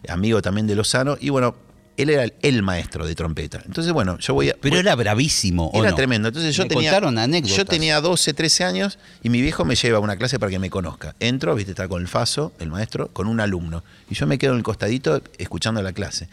[0.08, 1.56] amigo también de Lozano, y bueno,
[1.97, 3.62] él era el, maestro de trompeta.
[3.65, 4.56] Entonces, bueno, yo voy a.
[4.60, 5.71] Pero era bravísimo.
[5.73, 6.30] Era tremendo.
[6.30, 6.99] Entonces yo tenía.
[7.41, 10.60] Yo tenía 12, 13 años y mi viejo me lleva a una clase para que
[10.60, 11.15] me conozca.
[11.19, 13.84] Entro, viste, está con el Faso, el maestro, con un alumno.
[14.10, 16.27] Y yo me quedo en el costadito escuchando la clase.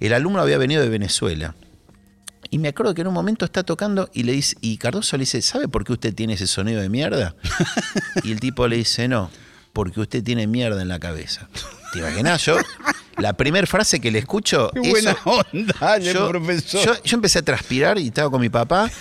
[0.00, 1.54] El alumno había venido de Venezuela.
[2.50, 5.22] Y me acuerdo que en un momento está tocando y le dice, y Cardoso le
[5.22, 7.34] dice, ¿sabe por qué usted tiene ese sonido de mierda?
[8.22, 9.30] y el tipo le dice, no,
[9.72, 11.48] porque usted tiene mierda en la cabeza.
[11.94, 12.44] ¿Te imaginas?
[12.44, 12.56] Yo,
[13.18, 14.68] la primera frase que le escucho.
[14.74, 17.00] Qué buena onda, yo, profesor.
[17.04, 18.90] Yo, empecé a transpirar y estaba con mi papá.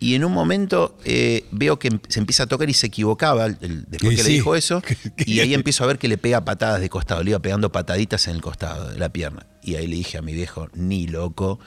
[0.00, 4.16] Y en un momento eh, veo que se empieza a tocar y se equivocaba después
[4.16, 4.80] que le dijo eso.
[5.26, 8.28] Y ahí empiezo a ver que le pega patadas de costado, le iba pegando pataditas
[8.28, 9.44] en el costado de la pierna.
[9.60, 11.58] Y ahí le dije a mi viejo, ni loco,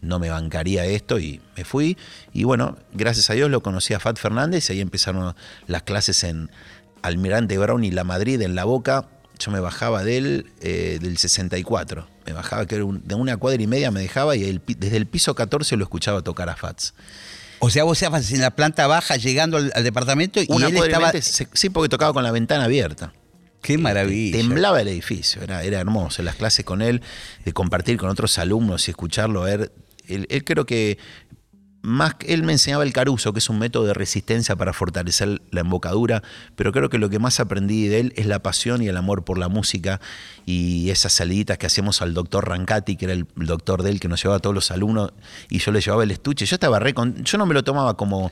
[0.00, 1.98] no me bancaría esto y me fui.
[2.32, 5.34] Y bueno, gracias a Dios lo conocí a Fat Fernández y ahí empezaron
[5.66, 6.50] las clases en
[7.02, 11.18] Almirante Brown y La Madrid en La Boca yo me bajaba de él eh, del
[11.18, 12.06] 64.
[12.26, 15.34] Me bajaba, que era de una cuadra y media me dejaba y desde el piso
[15.34, 16.94] 14 lo escuchaba tocar a Fats.
[17.58, 21.12] O sea, vos estabas en la planta baja llegando al, departamento y él estaba...
[21.20, 23.12] sí, porque tocaba con la ventana abierta.
[23.62, 24.36] Qué maravilla.
[24.36, 26.22] Temblaba el edificio, era, era hermoso.
[26.22, 27.00] Las clases con él,
[27.44, 29.72] de compartir con otros alumnos y escucharlo, ver.
[30.06, 30.98] él creo que
[31.84, 35.60] más él me enseñaba el caruso, que es un método de resistencia para fortalecer la
[35.60, 36.22] embocadura,
[36.56, 39.24] pero creo que lo que más aprendí de él es la pasión y el amor
[39.24, 40.00] por la música
[40.46, 44.08] y esas saliditas que hacíamos al doctor Rancati, que era el doctor de él que
[44.08, 45.12] nos llevaba a todos los alumnos,
[45.48, 46.46] y yo le llevaba el estuche.
[46.46, 48.30] Yo estaba re yo no me lo tomaba como,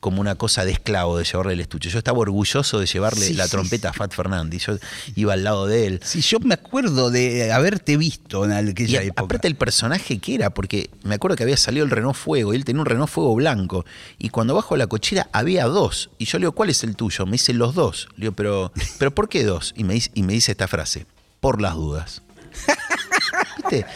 [0.00, 1.90] como una cosa de esclavo de llevarle el estuche.
[1.90, 4.66] Yo estaba orgulloso de llevarle la trompeta a Fat Fernández.
[4.66, 4.76] Yo
[5.14, 6.00] iba al lado de él.
[6.02, 9.24] Sí, yo me acuerdo de haberte visto en aquella y época.
[9.24, 12.56] Aparte el personaje que era, porque me acuerdo que había salido el Renault Fuego y
[12.56, 13.84] él tenía un Renault Fuego blanco.
[14.18, 16.10] Y cuando bajo la cochera había dos.
[16.18, 17.26] Y yo le digo, ¿cuál es el tuyo?
[17.26, 18.08] Me dice, los dos.
[18.16, 19.74] Le digo, pero, ¿pero por qué dos?
[19.76, 21.06] Y me, dice, y me dice esta frase,
[21.40, 22.22] por las dudas.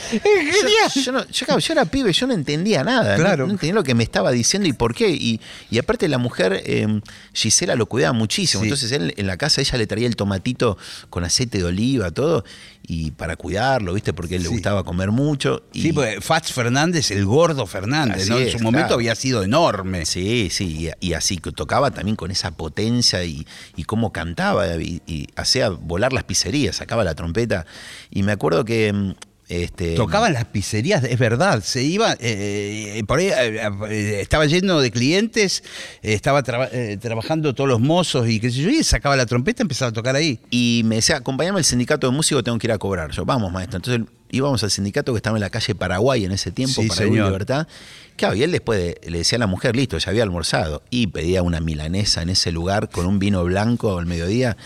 [1.33, 3.17] Yo, era pibe, yo no entendía nada.
[3.37, 5.11] No, entendía lo que me estaba diciendo y por qué.
[5.11, 5.41] Y,
[5.79, 7.01] aparte la mujer, eh,
[7.33, 8.63] Gisela, lo cuidaba muchísimo.
[8.63, 10.79] Entonces él en la casa ella le traía el tomatito
[11.11, 12.45] con aceite de oliva, todo
[12.87, 14.13] y para cuidarlo, ¿viste?
[14.13, 15.63] Porque él le gustaba comer mucho.
[15.73, 15.83] Y...
[15.83, 18.39] Sí, porque Fats Fernández, el gordo Fernández, ¿no?
[18.39, 20.05] en su momento había sido enorme.
[20.05, 25.29] Sí, sí, y, así que tocaba también con esa potencia y, y cómo cantaba y,
[25.37, 27.65] hacía volar las pizzerías, sacaba la trompeta.
[28.11, 29.15] Y me acuerdo que mm,
[29.49, 31.63] este, Tocaban las pizzerías, es verdad.
[31.63, 35.63] Se iba, eh, por ahí eh, eh, estaba lleno de clientes,
[36.03, 39.91] estaba trabajando todos los mozos y qué sé yo, y sacaba la trompeta y empezaba
[39.91, 40.41] a tocar ahí.
[40.51, 43.11] Y me decía, acompáñame al sindicato de músicos, tengo que ir a cobrar.
[43.11, 43.77] Yo, vamos, maestro.
[43.77, 47.21] Entonces íbamos al sindicato que estaba en la calle Paraguay en ese tiempo, sí, Paraguay
[47.21, 47.69] Libertad.
[48.17, 50.83] Claro, y él después le decía a la mujer, listo, ya había almorzado.
[50.89, 54.57] Y pedía una milanesa en ese lugar con un vino blanco al mediodía.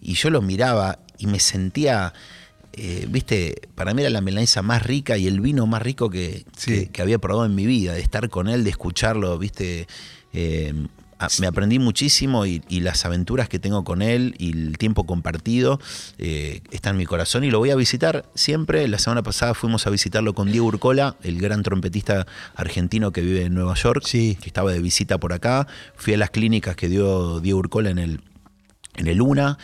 [0.00, 2.14] Y yo lo miraba y me sentía
[2.76, 6.44] eh, viste, para mí era la milanesa más rica y el vino más rico que,
[6.92, 9.86] que, había probado en mi vida, de estar con él, de escucharlo, viste,
[10.32, 10.74] eh,
[11.18, 15.06] a- me aprendí muchísimo y, y las aventuras que tengo con él y el tiempo
[15.06, 15.80] compartido
[16.18, 18.86] eh, está en mi corazón y lo voy a visitar siempre.
[18.88, 23.44] La semana pasada fuimos a visitarlo con Diego Urcola, el gran trompetista argentino que vive
[23.44, 24.36] en Nueva York, Sí.
[24.40, 25.68] que estaba de visita por acá.
[25.94, 28.20] Fui a las clínicas que dio Diego Urcola en el,
[28.96, 29.56] en el UNA,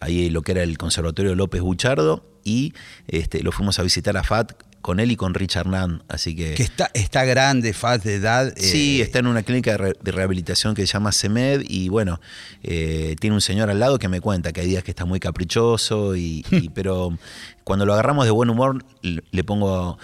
[0.00, 2.72] ahí lo que era el Conservatorio López Buchardo, y
[3.08, 6.04] este, lo fuimos a visitar a FAT con él y con Richard Nunn.
[6.08, 6.54] Así que.
[6.54, 8.54] Que está, está grande, faz de edad.
[8.56, 11.88] Sí, eh, está en una clínica de, re- de rehabilitación que se llama CEMED y
[11.88, 12.20] bueno,
[12.62, 15.18] eh, tiene un señor al lado que me cuenta que hay días que está muy
[15.18, 17.18] caprichoso, y, y- pero
[17.64, 19.98] cuando lo agarramos de buen humor le, le pongo,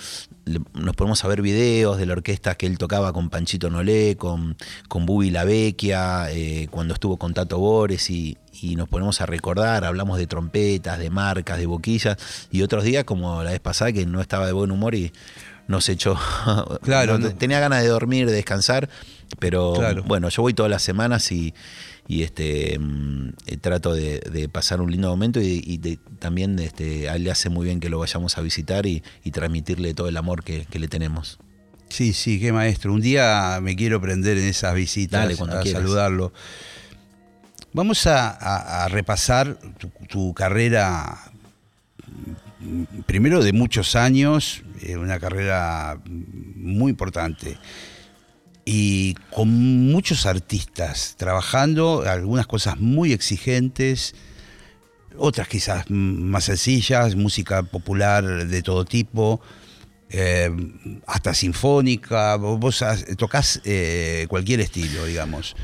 [0.47, 4.17] le- nos ponemos a ver videos de la orquesta que él tocaba con Panchito Nolé,
[4.17, 4.57] con,
[4.89, 9.27] con Bubi La Vecchia, eh, cuando estuvo con Tato Bores y, y nos ponemos a
[9.27, 12.17] recordar, hablamos de trompetas, de marcas, de boquillas
[12.51, 15.13] y otros días como la vez pasada que no estaba de buen humor y
[15.69, 16.17] nos echó.
[16.83, 17.35] Claro, no- no.
[17.35, 18.89] tenía ganas de dormir, de descansar,
[19.39, 20.03] pero Claro.
[20.05, 21.55] bueno, yo voy todas las semanas y,
[22.09, 26.59] y, este mm, eh, trato de, de pasar un lindo momento y, y de- también
[26.59, 29.95] este, a él le hace muy bien que lo vayamos a visitar y, y transmitirle
[29.95, 31.39] todo el amor que, que le tenemos.
[31.89, 32.93] Sí, sí, qué maestro.
[32.93, 35.83] Un día me quiero prender en esas visitas Dale, cuando a quieras.
[35.83, 36.33] saludarlo.
[37.75, 39.57] Vamos a, repasar
[40.07, 41.33] tu, carrera,
[43.07, 47.57] primero de muchos años, eh, una carrera muy importante.
[48.67, 54.15] Y con muchos artistas trabajando, algunas cosas muy exigentes,
[55.17, 59.41] otras quizás más sencillas, música popular de todo tipo,
[60.15, 60.51] eh,
[61.07, 62.85] hasta sinfónica, vos
[63.17, 65.57] tocás eh, cualquier estilo, digamos.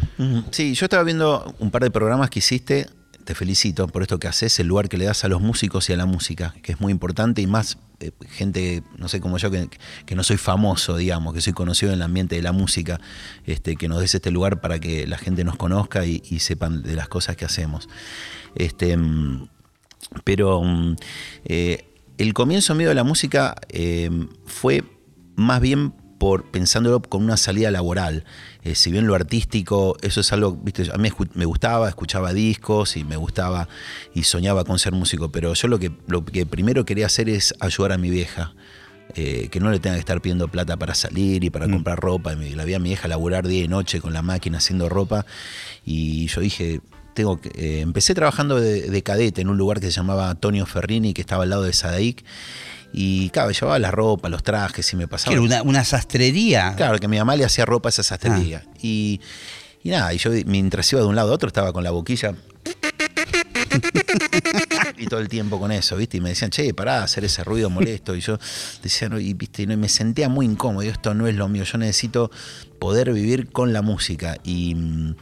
[0.50, 2.86] Sí, yo estaba viendo un par de programas que hiciste.
[3.24, 5.92] Te felicito por esto que haces, el lugar que le das a los músicos y
[5.92, 9.50] a la música, que es muy importante y más eh, gente, no sé como yo,
[9.50, 12.98] que, no soy famoso, digamos, que soy conocido en el ambiente de la música,
[13.44, 16.94] este, que nos des este lugar para que la gente nos conozca y, sepan de
[16.94, 17.86] las cosas que hacemos.
[18.54, 19.46] Este, mm,
[20.24, 20.96] pero mm,
[22.18, 24.10] el comienzo mío de la música eh,
[24.44, 24.84] fue
[25.36, 28.24] más bien por pensándolo con una salida laboral.
[28.64, 32.96] Eh, si bien lo artístico, eso es algo, viste, a mí me gustaba, escuchaba discos
[32.96, 33.68] y me gustaba
[34.14, 37.54] y soñaba con ser músico, pero yo lo que, lo que primero quería hacer es
[37.60, 38.54] ayudar a mi vieja.
[39.14, 42.34] eh, que no le tenga que estar pidiendo plata para salir y para comprar ropa.
[42.34, 45.24] Y la vi a mi vieja laburar día y noche con la máquina haciendo ropa.
[45.84, 46.82] Y yo dije,
[47.14, 50.66] tengo que, eh, empecé trabajando de, de cadete en un lugar que se llamaba Antonio
[50.66, 52.24] Ferrini, que estaba al lado de Sadaic.
[52.92, 55.32] Y claro, llevaba la ropa, los trajes y me pasaba.
[55.32, 56.74] era una, una sastrería.
[56.76, 58.64] Claro, que mi mamá le hacía ropa a esa sastrería.
[58.80, 59.20] Y,
[59.82, 62.34] y nada, y yo mientras iba de un lado a otro estaba con la boquilla.
[64.96, 66.16] y todo el tiempo con eso, ¿viste?
[66.16, 68.16] Y me decían, che, pará, hacer ese ruido molesto.
[68.16, 68.38] Y yo
[68.82, 69.62] decía, no, y, ¿viste?
[69.62, 70.80] Y no, y me sentía muy incómodo.
[70.82, 71.64] Digo, esto no es lo mío.
[71.64, 72.30] Yo necesito
[72.78, 74.38] poder vivir con la música.
[74.44, 75.14] Y, mm,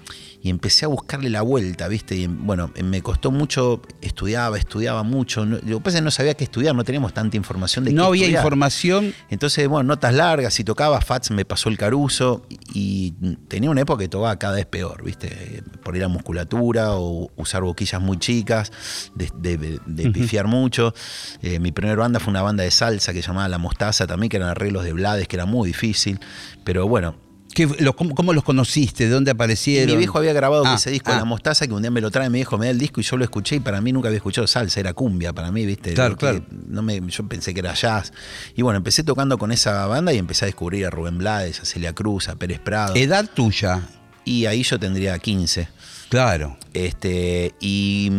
[0.46, 2.14] y empecé a buscarle la vuelta, ¿viste?
[2.14, 5.44] Y bueno, me costó mucho, estudiaba, estudiaba mucho.
[5.44, 7.92] No, lo que pasa es que no sabía qué estudiar, no teníamos tanta información de
[7.92, 8.40] no qué había estudiar.
[8.42, 9.14] información.
[9.28, 13.12] Entonces, bueno, notas largas, si tocaba Fats me pasó el caruso y
[13.48, 15.62] tenía una época que tocaba cada vez peor, ¿viste?
[15.82, 18.70] Por ir a musculatura o usar boquillas muy chicas,
[19.14, 20.94] de, de- de pifiar mucho.
[21.42, 24.28] Eh, mi primera banda fue una banda de salsa que se llamaba La Mostaza también,
[24.30, 26.20] que eran arreglos de Blades, que era muy difícil.
[26.64, 27.16] Pero bueno,
[27.56, 29.04] ¿Qué- lo- cómo, cómo los conociste?
[29.06, 29.90] ¿De dónde aparecieron?
[29.90, 31.16] mi viejo había grabado Ah, ese disco ah.
[31.16, 33.02] La Mostaza, que un día me lo trae, mi viejo me da el disco y
[33.04, 35.94] yo lo escuché y para mí nunca había escuchado salsa, era cumbia para mí, ¿viste?
[35.94, 36.42] Claro, claro.
[36.68, 38.12] No me, yo pensé que era jazz.
[38.54, 41.64] Y bueno, empecé tocando con esa banda y empecé a descubrir a Rubén Blades, a
[41.64, 42.94] Celia Cruz, a Pérez Prado.
[42.94, 43.80] Edad tuya.
[44.26, 45.68] Y ahí yo tendría 15.
[46.10, 46.58] Claro.
[46.74, 48.10] Este, y,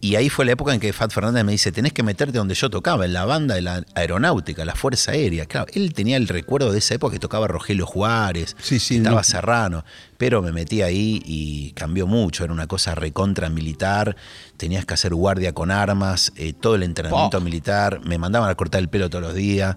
[0.00, 2.54] y ahí fue la época en que Fat Fernández me dice, tenés que meterte donde
[2.54, 5.46] yo tocaba, en la banda de la aeronáutica, la Fuerza Aérea.
[5.46, 9.16] Claro, él tenía el recuerdo de esa época que tocaba Rogelio Juárez, Sí, sí, estaba
[9.16, 9.24] no.
[9.24, 9.84] Serrano,
[10.18, 14.16] pero me metí ahí y cambió mucho, era una cosa recontra militar,
[14.56, 17.40] tenías que hacer guardia con armas, eh, todo el entrenamiento Oh.
[17.40, 19.76] militar, me mandaban a cortar el pelo todos los días,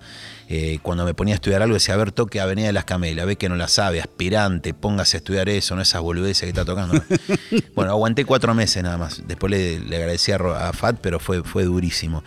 [0.52, 3.26] eh, cuando me ponía a estudiar algo decía, a ver, toque Avenida de las Camelas,
[3.28, 6.66] ve que no la sabe, aspirante, póngase a estudiar eso, no esas boludeces que está
[6.66, 7.00] tocando.
[7.76, 11.44] bueno, aguanté cuatro meses nada más, después le, le agradecí a, a Fat, pero fue,
[11.44, 12.24] fue durísimo.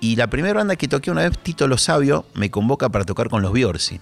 [0.00, 3.28] Y la primera banda que toqué una vez, Tito Lo Sabio, me convoca para tocar
[3.28, 4.00] con los Biorsi.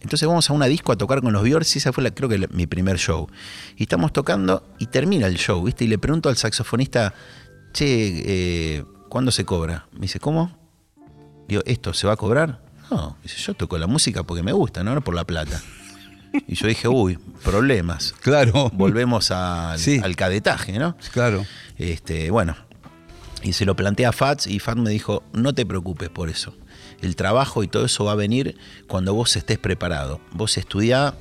[0.00, 2.38] Entonces vamos a una disco a tocar con los Biorsi, esa fue la, creo que
[2.38, 3.28] la- mi primer show.
[3.76, 5.84] Y estamos tocando y termina el show, ¿viste?
[5.84, 7.14] Y le pregunto al saxofonista,
[7.72, 7.84] che,
[8.78, 9.86] eh, ¿cuándo se cobra?
[9.92, 10.58] Me dice, ¿cómo?
[11.46, 12.63] Digo, ¿esto se va a cobrar?
[12.94, 15.60] No, dice, yo toco la música porque me gusta, no, no por la plata.
[16.48, 18.12] Y yo dije, uy, problemas.
[18.20, 18.70] Claro.
[18.74, 20.00] Volvemos al, Sí.
[20.02, 20.96] al cadetaje, ¿no?
[21.12, 21.44] Claro.
[21.78, 22.56] Este, bueno,
[23.42, 26.56] y se lo planteé a Fats y Fats me dijo, no te preocupes por eso.
[27.02, 28.56] El trabajo y todo eso va a venir
[28.88, 30.20] cuando vos estés preparado.
[30.32, 31.14] Vos estudiá,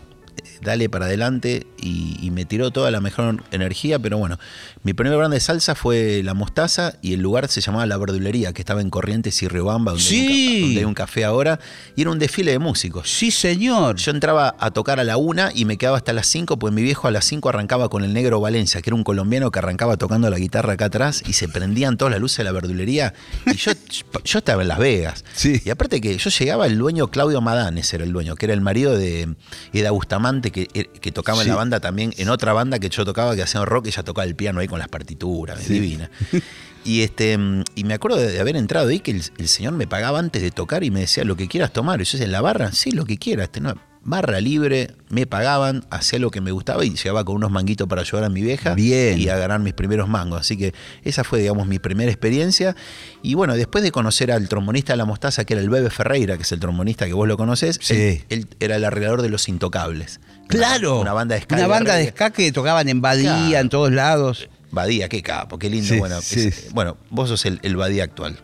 [0.61, 4.39] dale para adelante y, y me tiró toda la mejor energía, pero bueno,
[4.83, 8.53] mi primera banda de salsa fue La Mostaza y el lugar se llamaba La Verdulería,
[8.53, 10.55] que estaba en Corrientes y Riobamba, donde, hay, un, Sí.
[10.59, 11.59] ca- donde hay un café ahora,
[11.95, 13.09] y era un desfile de músicos.
[13.09, 13.95] Sí, señor.
[13.97, 16.81] Yo entraba a tocar a la una y me quedaba hasta las 5, pues mi
[16.81, 19.97] viejo a las 5 arrancaba con el negro Valencia, que era un colombiano que arrancaba
[19.97, 23.13] tocando la guitarra acá atrás y se prendían todas las luces de la verdulería.
[23.45, 23.71] Y yo,
[24.23, 25.23] yo estaba en Las Vegas.
[25.33, 25.61] Sí.
[25.65, 28.61] Y aparte que yo llegaba, el dueño Claudio Madanes era el dueño, que era el
[28.61, 29.35] marido de
[29.73, 33.35] Eda Bustamante, que, que tocaba en la banda también, en otra banda que yo tocaba,
[33.35, 36.09] que hacía rock, ella tocaba el piano ahí con las partituras, divina.
[36.85, 37.39] Y este
[37.75, 40.51] y me acuerdo de haber entrado ahí que el, el señor me pagaba antes de
[40.51, 42.01] tocar y me decía lo que quieras tomar.
[42.01, 43.45] Y yo decía, en la barra, sí, lo que quieras.
[43.45, 47.51] Este, no, barra libre, me pagaban, hacía lo que me gustaba y llegaba con unos
[47.51, 49.17] manguitos para ayudar a mi vieja Bien.
[49.17, 50.41] y a ganar mis primeros mangos.
[50.41, 52.75] Así que esa fue, digamos, mi primera experiencia.
[53.21, 56.35] Y bueno, después de conocer al trombonista de la mostaza, que era el Bebe Ferreira,
[56.35, 57.93] que es el trombonista que vos lo conocés, Sí.
[57.93, 60.19] él, él era el arreglador de Los Intocables.
[60.49, 60.93] Claro.
[60.95, 61.55] Una, una banda de ska.
[61.55, 63.57] Una banda de ska que tocaban en Badía, Claro.
[63.59, 64.49] en todos lados.
[64.71, 65.87] Badía, qué capo, qué lindo.
[65.93, 66.47] Sí, bueno, sí.
[66.47, 68.39] es- bueno, vos sos el, el Badía actual.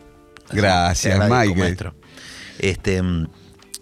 [0.52, 1.56] Gracias, Michael.
[1.56, 1.94] maestro.
[2.58, 3.02] Este,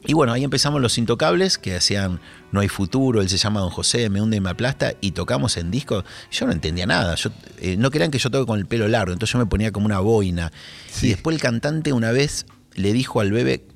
[0.09, 2.19] y bueno, ahí empezamos los intocables que hacían
[2.51, 5.59] No hay futuro, él se llama Don José, me hunde y me aplasta, y tocamos
[5.59, 6.03] en disco.
[6.31, 7.15] Yo no entendía nada.
[7.17, 9.71] Yo, eh, no querían que yo toque con el pelo largo, entonces yo me ponía
[9.71, 10.51] como una boina.
[10.91, 11.09] Sí.
[11.09, 13.67] Y después el cantante una vez le dijo al bebé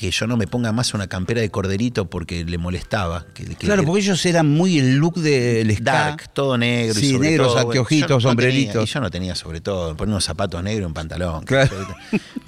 [0.00, 3.26] que yo no me ponga más una campera de corderito porque le molestaba.
[3.34, 5.82] Que, que- Claro, que- porque ellos eran muy el look del ska.
[5.84, 6.98] Dark, todo negro.
[6.98, 8.72] y sobre negros, todo, anteojitos, no sombreritos.
[8.72, 11.44] tenía- y yo no tenía sobre todo, poner unos zapatos negros y un pantalón.
[11.44, 11.70] Claro.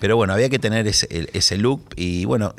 [0.01, 1.83] Pero bueno, había que tener ese, ese look.
[1.95, 2.55] Y bueno,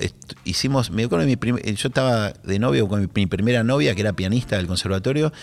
[0.46, 3.96] hicimos, me acuerdo de mi prim- yo estaba de novio con mi, mi primera novia,
[3.96, 5.34] que era pianista del conservatorio,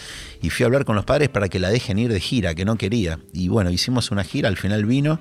[0.40, 2.64] y fui a hablar con los padres para que la dejen ir de gira, que
[2.64, 3.18] no quería.
[3.32, 5.18] Y bueno, hicimos una gira, al final vino.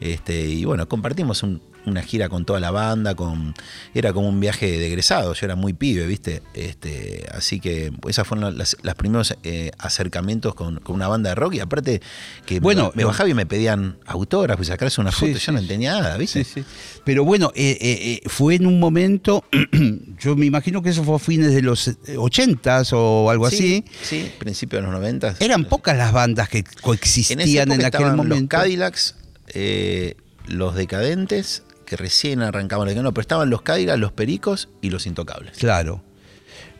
[0.00, 3.54] Este, y bueno, compartimos un- una gira con toda la banda, con
[3.94, 6.42] era como un viaje de egresado, yo era muy pibe, ¿viste?
[6.54, 11.34] Este, así que esas fueron las, las primeros eh, acercamientos con, con una banda de
[11.34, 12.00] rock y aparte
[12.46, 15.52] que Bueno, me, me bajaba y me pedían autógrafos y sacarse una foto, sí, yo
[15.52, 16.44] no entendía nada, ¿viste?
[16.44, 16.64] Sí, sí.
[17.04, 19.44] Pero bueno, eh, eh, fue en un momento,
[20.18, 23.58] yo me imagino que eso fue a fines de los 80s o algo así.
[23.58, 25.36] Sí, sí, principio de los 90.
[25.40, 28.34] Eran pocas las bandas que coexistían en, aquel momento.
[28.36, 29.14] los Cadillacs,
[30.46, 35.56] los decadentes, que recién arrancaban, no, pero estaban los Cadillacs, los Pericos y los Intocables.
[35.56, 36.02] Claro.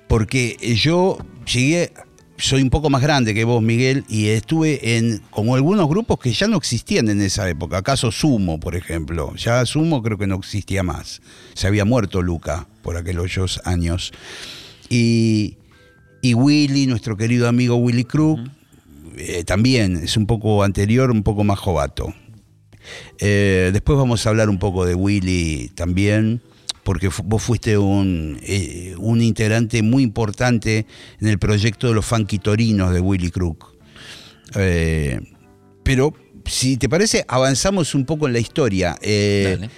[0.07, 1.19] Porque yo
[1.51, 1.93] llegué,
[2.37, 6.33] soy un poco más grande que vos, Miguel, y estuve en como algunos grupos que
[6.33, 7.79] ya no existían en esa época.
[7.79, 9.35] Acaso Sumo, por ejemplo.
[9.37, 11.21] Ya Sumo creo que no existía más.
[11.55, 14.13] Se había muerto Luca por aquellos años.
[14.89, 15.57] Y,
[16.23, 18.41] y Willy, nuestro querido amigo Willy Crook,
[19.17, 22.15] eh, también es un poco anterior, un poco más jovato.
[23.19, 26.41] Eh, después vamos a hablar un poco de Willy también,
[26.85, 30.87] porque vos fuiste un, eh, un integrante muy importante
[31.21, 33.75] en el proyecto de los Funky Torinos de Willy Crook.
[34.55, 35.21] Eh,
[35.83, 38.97] pero, si te parece, avanzamos un poco en la historia.
[39.01, 39.71] Dale.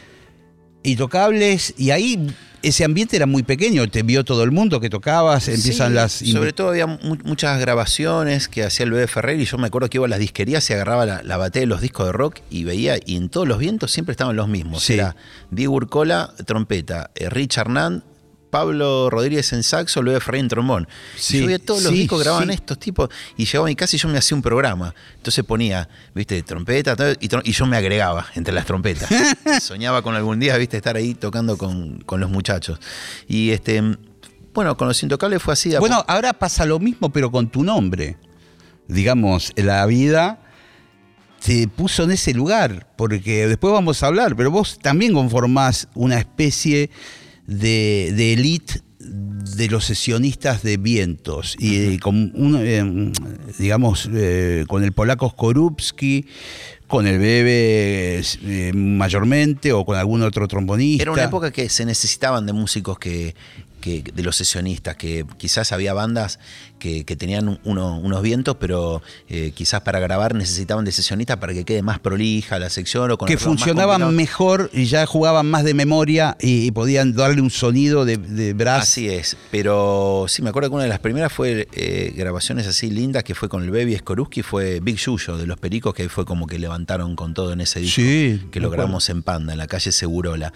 [0.83, 2.27] Intocables, y ahí
[2.63, 6.13] ese ambiente era muy pequeño, te vio todo el mundo que tocabas, empiezan Sí, las...
[6.13, 9.89] Sobre todo había mu- muchas grabaciones que hacía el bebé Ferrer y yo me acuerdo
[9.89, 12.41] que iba a las disquerías y agarraba la, la batea de los discos de rock
[12.51, 14.83] y veía, y en todos los vientos siempre estaban los mismos.
[14.83, 14.95] Sí.
[14.95, 15.17] Era
[15.51, 18.03] Diego Urcola, trompeta, eh, Richard Nand,
[18.51, 20.89] Pablo Rodríguez en saxo, Bebé Ferrer en trombón.
[21.17, 22.55] Sí, yo veía todos los sí, discos grababan sí.
[22.55, 24.95] estos tipos y llegaba a mi casa y yo me hacía un programa.
[25.17, 29.09] Entonces ponía, viste, trompeta y, yo me agregaba entre las trompetas.
[29.63, 32.79] Soñaba con algún día, viste, estar ahí tocando con, con los muchachos.
[33.29, 33.83] Y este,
[34.53, 35.75] bueno, con los intocables fue así.
[35.77, 38.17] Bueno, ahora pasa lo mismo, pero con tu nombre.
[38.89, 40.41] Digamos, la vida
[41.45, 46.19] te puso en ese lugar, porque después vamos a hablar, pero vos también conformás una
[46.19, 46.91] especie
[47.51, 48.81] de, de elite
[49.57, 53.13] de los sesionistas de vientos, y con un, eh,
[53.59, 56.27] digamos, eh, con el polaco Skorupski,
[56.87, 61.03] con el Bebe eh, mayormente, o con algún otro trombonista.
[61.03, 63.35] Era una época que se necesitaban de músicos que,
[63.81, 66.39] que- de los sesionistas, que quizás había bandas
[66.79, 71.37] que, que tenían un- uno- unos vientos, pero eh, quizás para grabar necesitaban de sesionistas
[71.39, 75.47] para que quede más prolija la sección o con que funcionaban mejor y ya jugaban
[75.51, 78.83] más de memoria y, y podían darle un sonido de, de brass.
[78.85, 82.91] Así es, pero sí, me acuerdo que una de las primeras fue eh, grabaciones así
[82.91, 86.25] lindas que fue con el Baby Skoruski, fue Big Yuyo de los Pericos, que fue
[86.25, 88.01] como que levantaron con todo en ese disco.
[88.01, 90.53] Sí, que lo grabamos en Panda, en la calle Segurola.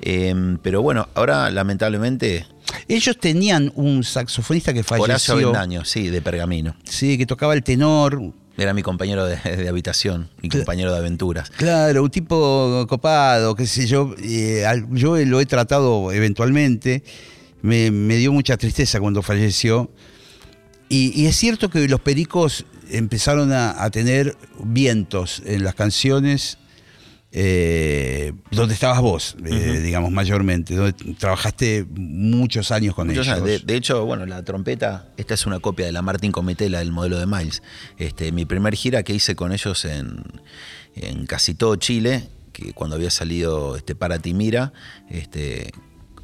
[0.00, 2.46] Eh, pero bueno, ahora lamentablemente
[2.88, 5.34] Ellos tenían un saxofonista que Horacio falleció.
[5.34, 6.74] Avendaño, sí, de Pergamino.
[6.84, 8.20] Sí, que tocaba el tenor.
[8.56, 11.50] Era mi compañero de, de habitación Cla- compañero de aventuras.
[11.50, 14.14] Claro, un tipo copado, qué sé yo.
[14.22, 17.02] eh, yo lo he tratado eventualmente.
[17.62, 19.90] me, me dio mucha tristeza cuando falleció.
[20.88, 26.58] Y, y es cierto que los pericos empezaron a, a tener vientos en las canciones
[27.32, 33.36] eh, donde estabas vos, eh, digamos, mayormente, donde trabajaste muchos años con Muchos ellos.
[33.36, 33.46] años.
[33.48, 36.90] De, de hecho, bueno, la trompeta, esta es una copia de la Martin Cometela, el
[36.90, 37.62] modelo de Miles.
[37.98, 40.24] Este, mi primer gira que hice con ellos en,
[40.94, 44.72] en casi todo Chile, que cuando había salido este, para Timira,
[45.08, 45.70] este,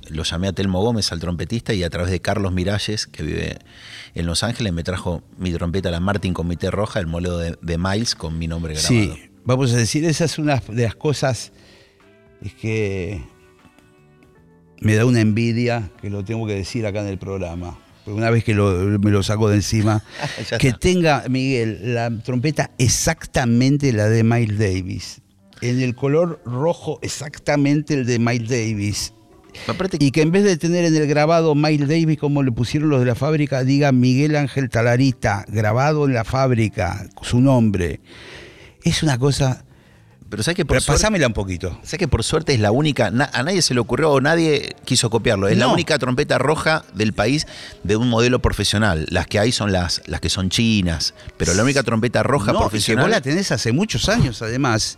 [0.08, 3.58] lo llamé a Telmo Gómez, al trompetista, y a través de Carlos Miralles, que vive
[4.14, 7.78] en Los Ángeles, me trajo mi trompeta, la Martin Comité Roja, el modelo de, de
[7.78, 8.88] Miles, con mi nombre grabado.
[8.88, 11.52] Sí, vamos a decir, esa es una de las cosas
[12.60, 13.20] que
[14.80, 17.78] me da una envidia, que lo tengo que decir acá en el programa.
[18.06, 20.04] Una vez que lo- me lo saco de encima,
[20.60, 20.78] que está.
[20.78, 25.22] tenga, Miguel, la trompeta exactamente la de Miles Davis.
[25.62, 29.12] En el color rojo, exactamente el de Miles Davis.
[29.98, 33.00] Y que en vez de tener en el grabado Miles Davis, como le pusieron los
[33.00, 38.00] de la fábrica, diga Miguel Ángel Talarita, grabado en la fábrica, su nombre.
[38.86, 39.64] Es una cosa.
[40.30, 41.78] pero ¿sabes que por Pero pasámela un poquito.
[41.82, 44.74] Sé que por suerte es la única, na- a nadie se le ocurrió o nadie
[44.84, 45.48] quiso copiarlo.
[45.48, 47.46] Es la única trompeta roja del país
[47.84, 49.06] de un modelo profesional.
[49.10, 52.58] Las que hay son las, las que son chinas, pero la única trompeta roja No,
[52.58, 53.04] y que profesional.
[53.06, 54.96] vos la tenés hace muchos años, además.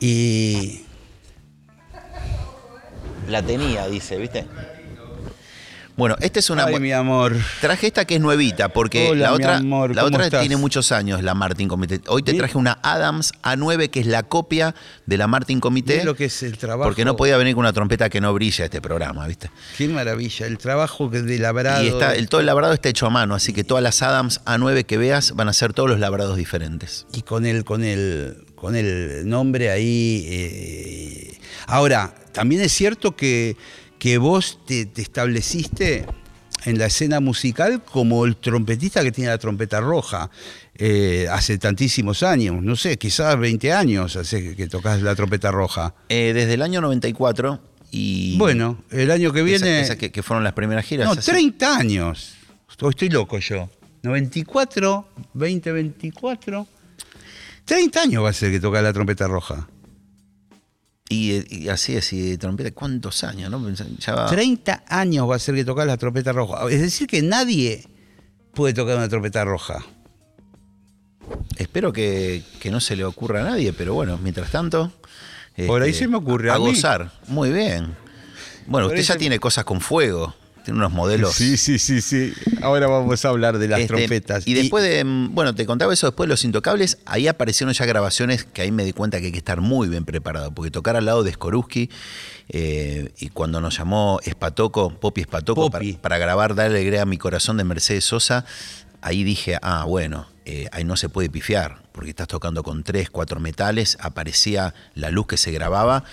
[0.00, 0.82] Y.
[3.28, 4.46] La tenía, dice, ¿viste?
[5.96, 6.64] Bueno, esta es una.
[6.64, 7.36] Ay, mi amor.
[7.60, 10.40] Traje esta que es nuevita, porque Hola, la mi otra, amor, la ¿cómo otra estás?
[10.40, 12.00] tiene muchos años, la Martin Comité.
[12.08, 14.74] Hoy te traje una Adams A9, que es la copia
[15.04, 16.02] de la Martin Comité.
[16.04, 16.88] Lo que es el trabajo.
[16.88, 19.50] Porque no podía venir con una trompeta que no brilla este programa, ¿viste?
[19.76, 20.46] Qué maravilla.
[20.46, 21.84] El trabajo de labrado.
[21.84, 24.40] Y está, el, todo el labrado está hecho a mano, así que todas las Adams
[24.46, 27.06] A9 que veas van a ser todos los labrados diferentes.
[27.12, 30.26] y con el, con el, con el nombre ahí.
[30.28, 31.38] eh.
[31.66, 33.56] Ahora, también es cierto que,
[34.02, 36.04] que vos te, te estableciste
[36.64, 40.28] en la escena musical como el trompetista que tiene la trompeta roja.
[40.74, 45.94] eh, hace tantísimos años, no sé, quizás 20 años hace que, tocas la trompeta roja.
[46.08, 47.60] Eh, desde el año 94
[47.92, 48.36] y...
[48.38, 49.80] Bueno, el año que esa- viene.
[49.82, 51.06] esa que, que fueron las primeras giras.
[51.06, 51.30] no, así.
[51.30, 52.34] 30 años.
[52.68, 53.70] Estoy, estoy loco yo.
[54.02, 56.66] 94, 20, 24.
[57.66, 59.68] 30 años va a ser que toca la trompeta roja.
[61.08, 63.50] Y, y así es, y trompeta, ¿cuántos años?
[63.50, 63.68] No?
[63.98, 66.68] Ya va- 30 años va a ser que tocar la trompeta roja.
[66.70, 67.86] Es decir, que nadie
[68.54, 69.84] puede tocar una trompeta roja.
[71.56, 74.92] Espero que, que no se le ocurra a nadie, pero bueno, mientras tanto...
[75.66, 76.64] Por ahí este, se me ocurre A, a mí.
[76.68, 77.12] gozar.
[77.28, 77.94] Muy bien.
[78.66, 80.34] Bueno, Por usted ahí ya se- tiene cosas con fuego.
[80.64, 81.34] Tiene unos modelos...
[81.34, 82.32] sí, sí, sí.
[82.62, 84.46] Ahora vamos a hablar de las Este, trompetas.
[84.46, 88.44] Y después de, bueno, te contaba eso después de Los Intocables, ahí aparecieron ya grabaciones
[88.44, 91.04] que ahí me di cuenta que hay que estar muy bien preparado, porque tocar al
[91.04, 91.90] lado de Skoruski,
[92.48, 97.56] eh, y cuando nos llamó Espatoco, Popi Espatoco, para grabar Dale Alegría a mi corazón
[97.56, 98.44] de Mercedes Sosa,
[99.00, 103.10] ahí dije, ah, bueno, eh, ahí no se puede pifiar, porque estás tocando con tres,
[103.10, 106.04] cuatro metales, aparecía la luz que se grababa.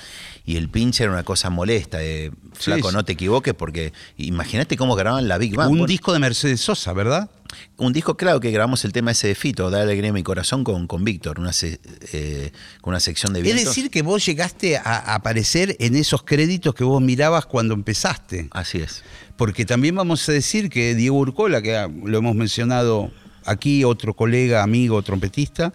[0.46, 2.96] Y el pinche era una cosa molesta, eh, flaco, sí.
[2.96, 5.70] no te equivoques, porque imagínate cómo grababan la Big Band.
[5.72, 7.30] un Bueno, disco de Mercedes Sosa, ¿verdad?
[7.78, 10.64] un disco, claro, que grabamos el tema ese de Fito, Da alegría a mi corazón
[10.64, 11.80] con, con Víctor, una, se-
[12.14, 13.66] eh, con una sección de Es vientos.
[13.76, 18.50] decir, que vos llegaste a aparecer en esos créditos que vos mirabas cuando empezaste.
[18.52, 19.04] Así es.
[19.36, 23.10] Porque también vamos a decir que Diego Urcola, que lo hemos mencionado
[23.46, 25.74] aquí, otro colega, amigo, trompetista,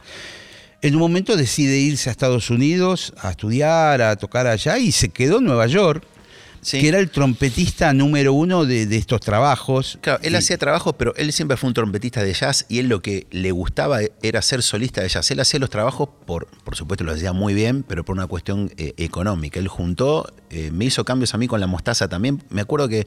[0.86, 5.08] en un momento decide irse a Estados Unidos a estudiar, a tocar allá y se
[5.08, 6.04] quedó en Nueva York,
[6.60, 6.80] Sí.
[6.80, 9.98] que era el trompetista número uno de, de estos trabajos.
[10.00, 12.88] Claro, él Y- hacía trabajos, pero él siempre fue un trompetista de jazz y él
[12.88, 15.30] lo que le gustaba era ser solista de jazz.
[15.30, 18.70] Él hacía los trabajos, por, por supuesto lo hacía muy bien, pero por una cuestión
[18.78, 19.60] eh, económica.
[19.60, 22.42] Él juntó, eh, me hizo cambios a mí con la mostaza también.
[22.48, 23.06] Me acuerdo que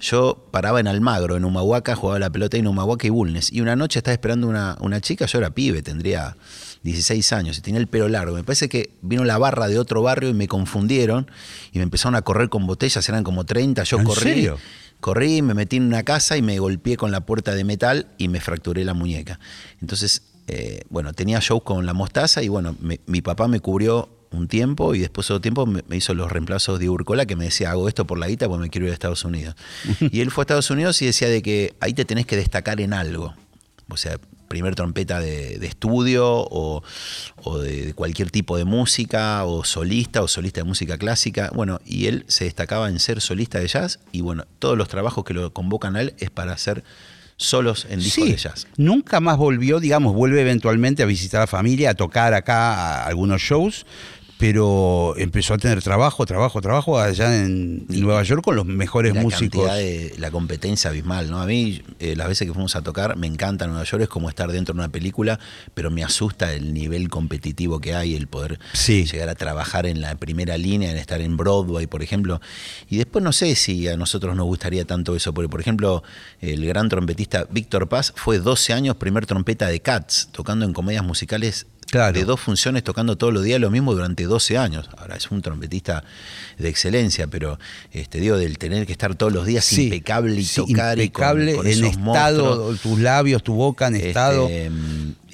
[0.00, 3.52] yo paraba en Almagro, en Humahuaca, jugaba la pelota en Humahuaca y Bulnes.
[3.52, 6.36] Y una noche estaba esperando una, una chica, yo era pibe, tendría
[6.82, 8.34] 16 años y tenía el pelo largo.
[8.34, 11.30] Me parece que vino la barra de otro barrio y me confundieron
[11.72, 14.20] y me empezaron a correr con botellas, eran como 30, yo ¿En corrí.
[14.20, 14.58] serio?
[15.00, 18.28] Corrí, me metí en una casa y me golpeé con la puerta de metal y
[18.28, 19.40] me fracturé la muñeca.
[19.80, 24.08] Entonces, eh, bueno, tenía shows con la mostaza y bueno, me- mi papá me cubrió
[24.30, 27.36] un tiempo y después de otro tiempo me, me hizo los reemplazos de Urcola que
[27.36, 29.56] me decía, hago esto por la guita porque me quiero ir a Estados Unidos.
[30.00, 32.80] y él fue a Estados Unidos y decía de que ahí te tenés que destacar
[32.80, 33.34] en algo.
[33.88, 34.18] O sea,
[34.52, 36.82] primer trompeta de, de estudio o,
[37.42, 41.50] o de, de cualquier tipo de música o solista o solista de música clásica.
[41.54, 45.24] Bueno, y él se destacaba en ser solista de jazz y bueno, todos los trabajos
[45.24, 46.84] que lo convocan a él es para hacer
[47.38, 48.66] solos en discos Sí, de jazz.
[48.76, 53.06] nunca más volvió, digamos, vuelve eventualmente a visitar a la familia, a tocar acá a
[53.06, 53.86] algunos shows,
[54.42, 59.22] pero empezó a tener trabajo, trabajo, trabajo allá en Nueva York con los mejores la
[59.22, 59.72] músicos.
[59.72, 61.40] de la competencia abismal, ¿no?
[61.40, 64.28] A mí, eh, las veces que fuimos a tocar, me encanta Nueva York, es como
[64.28, 65.38] estar dentro de una película,
[65.74, 69.04] pero me asusta el nivel competitivo que hay, el poder Sí.
[69.04, 72.40] llegar a trabajar en la primera línea, en estar en Broadway, por ejemplo.
[72.90, 76.02] Y después no sé si a nosotros nos gustaría tanto eso, porque, por ejemplo,
[76.40, 81.04] el gran trompetista Víctor Paz fue 12 años primer trompeta de Cats, tocando en comedias
[81.04, 82.18] musicales Claro.
[82.18, 84.88] de dos funciones tocando todos los días lo mismo durante 12 años.
[84.96, 86.02] Ahora es un trompetista
[86.58, 87.58] de excelencia, pero
[87.92, 91.10] este digo del tener que estar todos los días Sí, impecable y sí, tocar y
[91.10, 92.80] con- impecable con en estado, monstruos.
[92.80, 94.48] tus labios, tu boca en Este, estado.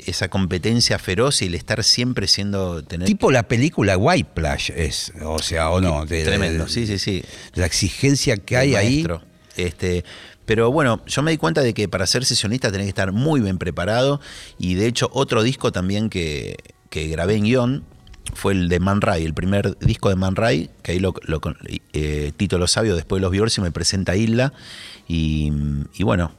[0.07, 5.13] esa competencia feroz y el estar siempre siendo tener Tipo la película White Plage es,
[5.23, 6.07] o sea, o no.
[6.07, 7.23] de- tremendo, de- sí, sí, sí.
[7.55, 8.95] La exigencia que hay ahí.
[8.95, 9.23] maestro.
[9.57, 10.05] Este,
[10.49, 13.43] pero bueno, yo me di cuenta de que para ser sesionista tenés que estar muy
[13.43, 14.19] bien preparado.
[14.59, 16.57] Y de hecho, otro disco también que,
[16.89, 17.85] que grabé en guion
[18.33, 21.13] fue el de Man Ray, el primer disco de Man Ray, que ahí lo,
[21.93, 24.55] eh, Tito Lo Sabio, después de los Biorsi, me presenta a Isla.
[25.07, 25.53] Y,
[25.95, 26.33] y bueno,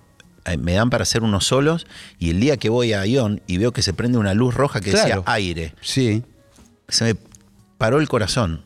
[0.45, 1.86] eh, me dan para hacer unos solos.
[2.18, 4.82] Y el día que voy a guion y veo que se prende una luz roja
[4.82, 5.05] que Claro.
[5.07, 6.24] decía aire Sí.
[6.88, 7.16] se me
[7.78, 8.64] paró el corazón.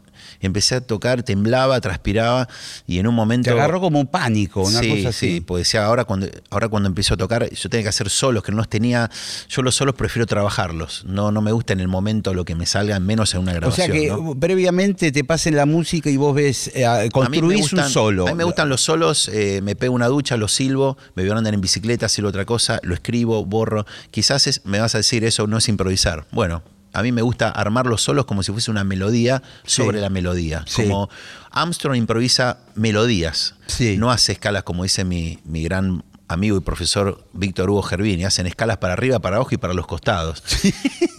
[0.48, 2.48] Empecé a tocar, temblaba, transpiraba
[2.88, 3.46] y en un momento...
[3.50, 5.34] Te agarró como un pánico, una sí, cosa así.
[5.36, 8.44] Sí, pues decía, ahora cuando, ahora cuando empiezo a tocar, yo tenía que hacer solos,
[8.44, 9.10] que no los tenía.
[9.50, 11.04] Yo los solos prefiero trabajarlos.
[11.06, 13.56] No, no me gusta en el momento lo que me salga, menos en una O
[13.56, 13.88] grabación.
[13.88, 14.36] sea que ¿no?
[14.40, 18.28] previamente te pasen la música y vos ves, eh, construís gustan- un solo.
[18.28, 21.36] A mí me gustan los solos, eh, me pego una ducha, lo silbo, me veo
[21.38, 23.86] andar en bicicleta, silbo otra cosa, lo escribo, borro.
[24.12, 26.26] Quizás es- me vas a decir eso no es improvisar.
[26.32, 26.64] Bueno,
[26.94, 30.02] a mí me gusta armar los solos como si fuese una melodía sobre Sí.
[30.02, 30.64] la melodía.
[30.68, 30.84] Sí.
[30.84, 31.10] Como
[31.52, 33.98] Armstrong improvisa melodías, Sí.
[33.98, 36.04] no hace escalas como dice mi, mi gran
[36.34, 39.88] amigo y profesor Víctor Hugo Gervini, hacen escalas para arriba, para abajo y para los
[39.88, 40.44] costados.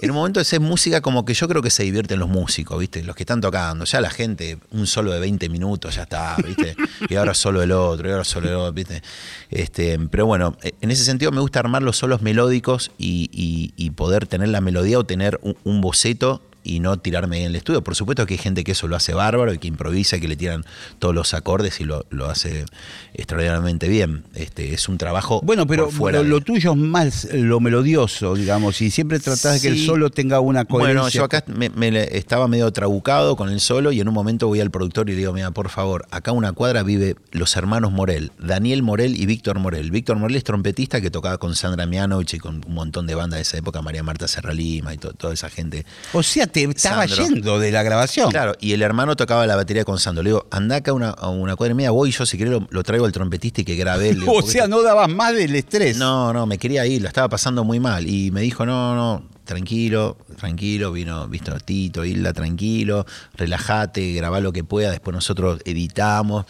[0.01, 3.03] En un momento es música como que yo creo que se divierten los músicos, ¿viste?
[3.03, 3.85] Los que están tocando.
[3.87, 6.77] Ya la gente, un solo de 20 minutos, ya está, ¿viste?
[7.09, 9.03] Y ahora solo el otro, y ahora solo el otro, ¿viste?
[9.51, 13.91] Este, pero bueno, en ese sentido me gusta armar los solos melódicos y, y- y
[13.91, 17.85] poder tener la melodía o tener un, un boceto y no tirarme en el estudio.
[17.85, 20.29] Por supuesto que hay gente que eso lo hace bárbaro y que improvisa y que
[20.29, 20.65] le tiran
[20.99, 22.65] todos los acordes y lo, lo hace
[23.13, 24.25] extraordinariamente bien.
[24.35, 28.81] Este, es un trabajo Bueno, pero por fuera lo, tuyo es más lo melodioso, digamos,
[28.83, 31.01] y siempre tratás de que el solo tenga una coherencia.
[31.03, 31.71] Bueno, yo acá me,
[32.17, 35.19] estaba medio trabucado con el solo y en un momento voy al productor y le
[35.19, 39.59] digo, mira, por favor, acá una cuadra vive los hermanos Morel, Daniel Morel y Víctor
[39.59, 39.91] Morel.
[39.91, 43.39] Víctor Morel es trompetista que tocaba con Sandra Mianovich y con un montón de bandas
[43.39, 45.85] de esa época, María Marta Serralima y to- toda esa gente.
[46.13, 47.27] O sea, te estaba Sandro.
[47.35, 48.31] yendo de la grabación.
[48.31, 50.23] Claro, y el hermano tocaba la batería con Sandro.
[50.23, 52.67] Le digo, anda acá a una, a una cuadra mía, voy yo si querés lo,
[52.71, 53.85] lo traigo al trompetista y que.
[53.85, 55.97] Le digo, o sea, no dabas más del estrés.
[55.99, 58.09] no, no, me quería ir, la estaba pasando muy mal.
[58.09, 64.53] Y me dijo, no, no, tranquilo, tranquilo, vino, visto Tito, Hilda, tranquilo, relájate, grabá lo
[64.53, 66.47] que pueda, después nosotros editamos.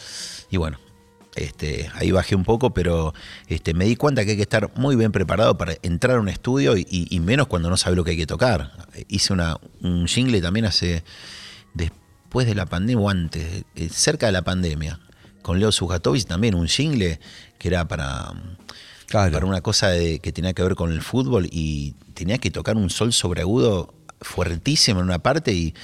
[0.51, 0.79] Y bueno,
[1.37, 3.13] este, ahí bajé un poco, pero
[3.49, 6.29] este, me di cuenta que hay que estar muy bien preparado para entrar a un
[6.29, 8.73] estudio y, menos cuando no sabe lo que hay que tocar.
[9.09, 11.03] Hice una, un jingle también hace,
[11.75, 15.01] después de la pandemia o antes, eh, cerca de la pandemia,
[15.43, 17.19] con Leo Sujatovich también, un jingle
[17.59, 18.33] que era para
[19.07, 19.33] Claro.
[19.33, 22.77] para una cosa de- que tenía que ver con el fútbol y tenía que tocar
[22.77, 25.75] un sol sobreagudo fuertísimo en una parte y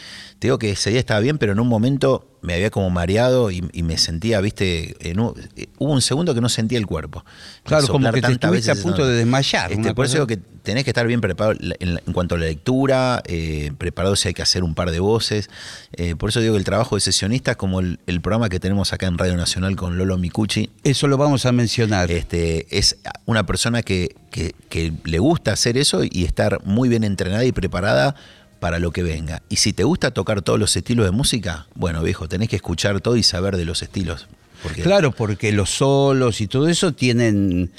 [0.41, 3.51] te digo que ese día estaba bien, pero en un momento me había como mareado
[3.51, 6.87] y, y me sentía, viste, en un- eh, hubo un segundo que no sentía el
[6.87, 7.23] cuerpo.
[7.65, 9.71] Claro, como que te estuviste a punto de desmayar.
[9.71, 12.39] Este, por eso digo que tenés que estar bien preparado en, la- en cuanto a
[12.39, 15.51] la lectura, eh, preparado si hay que hacer un par de voces.
[15.93, 18.95] Eh, por eso digo que el trabajo de sesionista, como el, el programa que tenemos
[18.95, 22.11] acá en Radio Nacional con Lolo Micucci, Eso lo vamos a mencionar.
[22.11, 27.05] este, es una persona que, que- que le gusta hacer eso y estar muy bien
[27.05, 28.15] entrenada y preparada
[28.61, 29.43] para lo que venga.
[29.49, 33.01] Y si te gusta tocar todos los estilos de música, bueno, viejo, tenés que escuchar
[33.01, 34.29] todo y saber de los estilos.
[34.63, 37.71] Porque Claro, porque los solos y todo eso tienen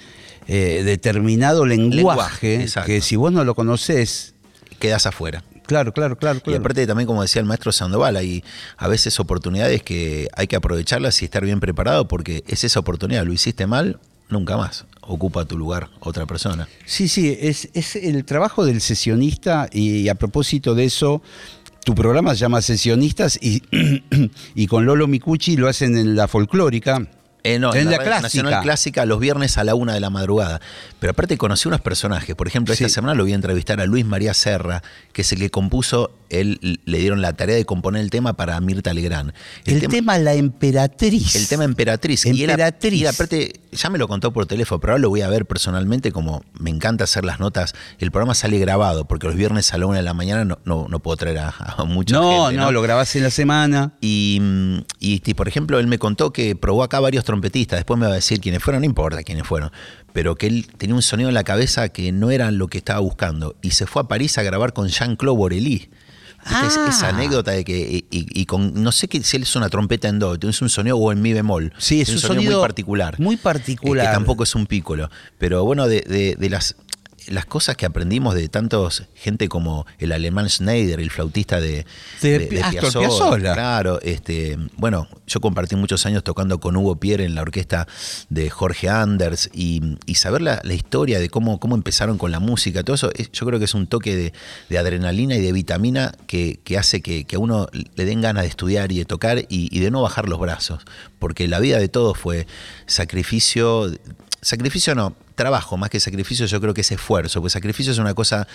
[0.47, 4.33] eh, determinado lenguaje, que si vos no lo conocés,
[4.79, 5.43] quedás afuera.
[5.67, 6.39] claro, claro, claro.
[6.39, 6.59] Y claro.
[6.59, 8.43] aparte también, como decía el maestro Sandoval, hay
[8.77, 13.23] a veces oportunidades que hay que aprovecharlas y estar bien preparado porque es esa oportunidad.
[13.23, 14.85] Lo hiciste mal, nunca más.
[15.01, 16.67] Ocupa tu lugar otra persona.
[16.85, 21.21] Sí, sí, es, es el trabajo del sesionista y, a propósito de eso,
[21.83, 23.63] tu programa se llama Sesionistas y,
[24.55, 27.07] y con Lolo Micucci lo hacen en la folclórica.
[27.43, 28.21] Eh, no, en la, clásica.
[28.21, 30.61] Nacional Clásica los viernes a la una de la madrugada.
[30.99, 32.35] Pero aparte conocí unos personajes.
[32.35, 32.93] Por ejemplo, esta Sí.
[32.93, 36.79] semana lo voy a entrevistar a Luis María Serra, que es el que compuso, él
[36.85, 39.33] le dieron la tarea de componer el tema para Mirta Legrand.
[39.65, 41.35] El, tema, La Emperatriz.
[41.35, 42.25] el tema Emperatriz.
[42.25, 42.93] Y él- Emperatriz.
[43.01, 46.11] Y, aparte, ya me lo contó por teléfono, pero ahora lo voy a ver personalmente,
[46.11, 47.73] como me encanta hacer las notas.
[47.99, 50.87] El programa sale grabado, porque los viernes a la una de la mañana no, no,
[50.89, 52.57] no puedo traer a, a mucha no, gente.
[52.61, 53.93] no, lo grabás en la semana.
[54.01, 57.99] Y, mm, y, y, por ejemplo, él me contó que probó acá varios trompetistas, después
[57.99, 59.71] me va a decir quiénes fueron, no importa quiénes fueron,
[60.13, 62.99] pero que él tenía un sonido en la cabeza que no era lo que estaba
[62.99, 63.55] buscando.
[63.61, 65.89] Y se fue a París a grabar con Jean-Claude Borelli.
[66.45, 66.87] Es- Ah.
[66.89, 70.07] Esa anécdota de que, y, y con, no sé qué, si él es una trompeta
[70.07, 71.71] en do, es un sonido o en mi bemol.
[71.77, 73.19] Sí, es un sonido muy particular.
[73.19, 74.07] muy Eh, particular.
[74.07, 75.09] que tampoco es un pícolo.
[75.37, 76.75] Pero bueno, de, de- de las,
[77.27, 81.85] las cosas que aprendimos de tantos gente como el alemán Schneider, el flautista de,
[82.21, 83.07] De Piazzolla.
[83.53, 87.87] Claro, este, bueno, yo compartí muchos años tocando con Hugo Pierre en la orquesta
[88.29, 92.39] de Jorge Anders y, y saber la, la historia de cómo, cómo empezaron con la
[92.39, 94.33] música, todo eso, es- yo creo que es un toque de,
[94.69, 98.43] de adrenalina y de vitamina que, que hace que, que a uno le den ganas
[98.43, 100.81] de estudiar y de tocar y, y de no bajar los brazos,
[101.19, 102.47] porque la vida de todos fue
[102.87, 103.91] sacrificio,
[104.41, 108.13] sacrificio no, trabajo, más que sacrificio yo creo que es esfuerzo, porque sacrificio es una
[108.13, 108.47] cosa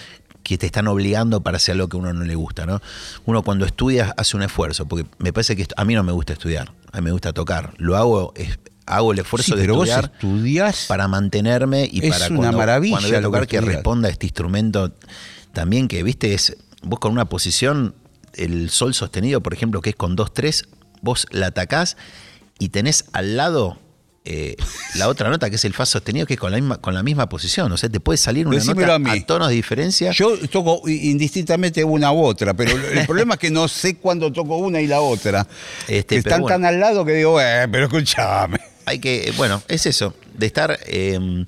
[0.42, 2.80] que te están obligando para hacer algo que a uno no le gusta, ¿no?
[3.24, 6.32] Uno cuando estudia hace un esfuerzo, porque me parece que a mí no me gusta
[6.34, 7.72] estudiar, a mí me gusta tocar.
[7.78, 12.36] Lo hago, es- hago el esfuerzo Sí, de estudiar para mantenerme y Es para una
[12.38, 13.74] cuando, maravilla cuando voy a que tocar que, estudias.
[13.76, 14.92] responda a este instrumento
[15.52, 17.94] también que, viste, es vos con una posición,
[18.34, 20.68] el sol sostenido, por ejemplo, que es con 2-3,
[21.02, 21.96] vos la atacás
[22.60, 23.78] y tenés al lado
[24.28, 24.56] eh,
[24.96, 27.02] la otra nota que es el fa sostenido, que es con la misma, con la
[27.04, 27.70] misma posición.
[27.70, 29.20] O sea, te puede salir una Decímelo nota a mí.
[29.20, 30.10] tonos de diferencia.
[30.10, 34.56] Yo toco indistintamente una u otra, pero el problema es que no sé cuándo toco
[34.56, 35.46] una y la otra.
[35.86, 36.56] Este, Están bueno.
[36.56, 38.58] tan al lado que digo, eh, pero escúchame.
[38.84, 41.46] hay que, bueno, es eso, de estar eh,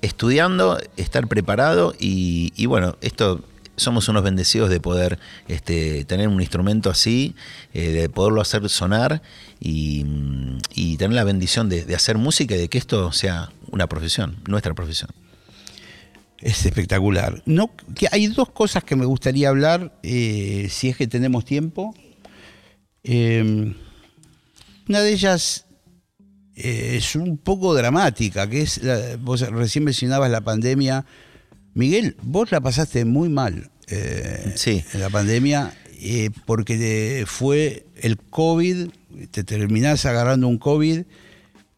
[0.00, 3.42] estudiando, estar preparado y, y bueno, esto
[3.80, 5.18] somos unos bendecidos de poder
[5.48, 7.34] este, tener un instrumento así,
[7.74, 9.22] eh, de poderlo hacer sonar
[9.60, 10.04] y,
[10.74, 14.74] y tener la bendición de, hacer música y de que esto sea una profesión, nuestra
[14.74, 15.10] profesión.
[16.38, 17.42] Es espectacular.
[17.44, 21.94] No, que hay dos cosas que me gustaría hablar, eh, si es que tenemos tiempo.
[23.04, 23.74] Eh,
[24.88, 25.66] una de ellas
[26.56, 31.04] eh, es un poco dramática, que es, la- vos recién mencionabas la pandemia.
[31.74, 34.84] Miguel, vos la pasaste muy mal eh, Sí.
[34.92, 38.88] en la pandemia, eh, porque te- fue el COVID,
[39.30, 41.02] te terminás agarrando un COVID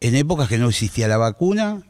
[0.00, 1.82] en épocas que no existía la vacuna,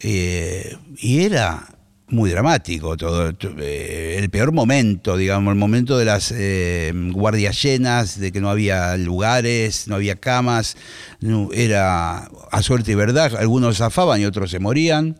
[0.00, 1.74] eh, y era
[2.08, 3.34] muy dramático todo.
[3.34, 8.48] to- el peor momento, digamos, el momento de las eh, guardias llenas, de que no
[8.50, 10.76] había lugares, no había camas.
[11.20, 13.34] no- era a suerte y verdad.
[13.36, 15.18] Algunos zafaban y otros se morían.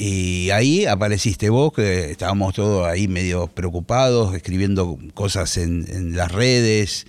[0.00, 6.30] Y ahí apareciste vos, que estábamos todos ahí medio preocupados, escribiendo cosas en, en las
[6.30, 7.06] redes.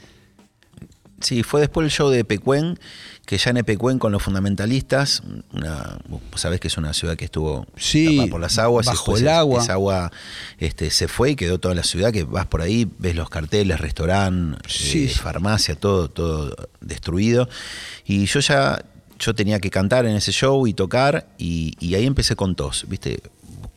[1.21, 2.79] Sí, fue después el show de Pecuén,
[3.27, 5.21] que ya en Epecuén con los fundamentalistas,
[5.53, 9.17] una, vos sabés que es una ciudad que estuvo Sí, tapada por las aguas, bajo
[9.17, 9.61] el agua.
[9.61, 10.11] Esa agua
[10.57, 13.79] este, se fue y quedó toda la ciudad, que vas por ahí, ves los carteles,
[13.79, 15.03] restaurante, Sí.
[15.05, 17.49] eh, farmacia, todo, todo destruido.
[18.05, 18.83] Y yo ya,
[19.19, 22.85] yo tenía que cantar en ese show y tocar, y, y ahí empecé con tos,
[22.87, 23.21] ¿viste?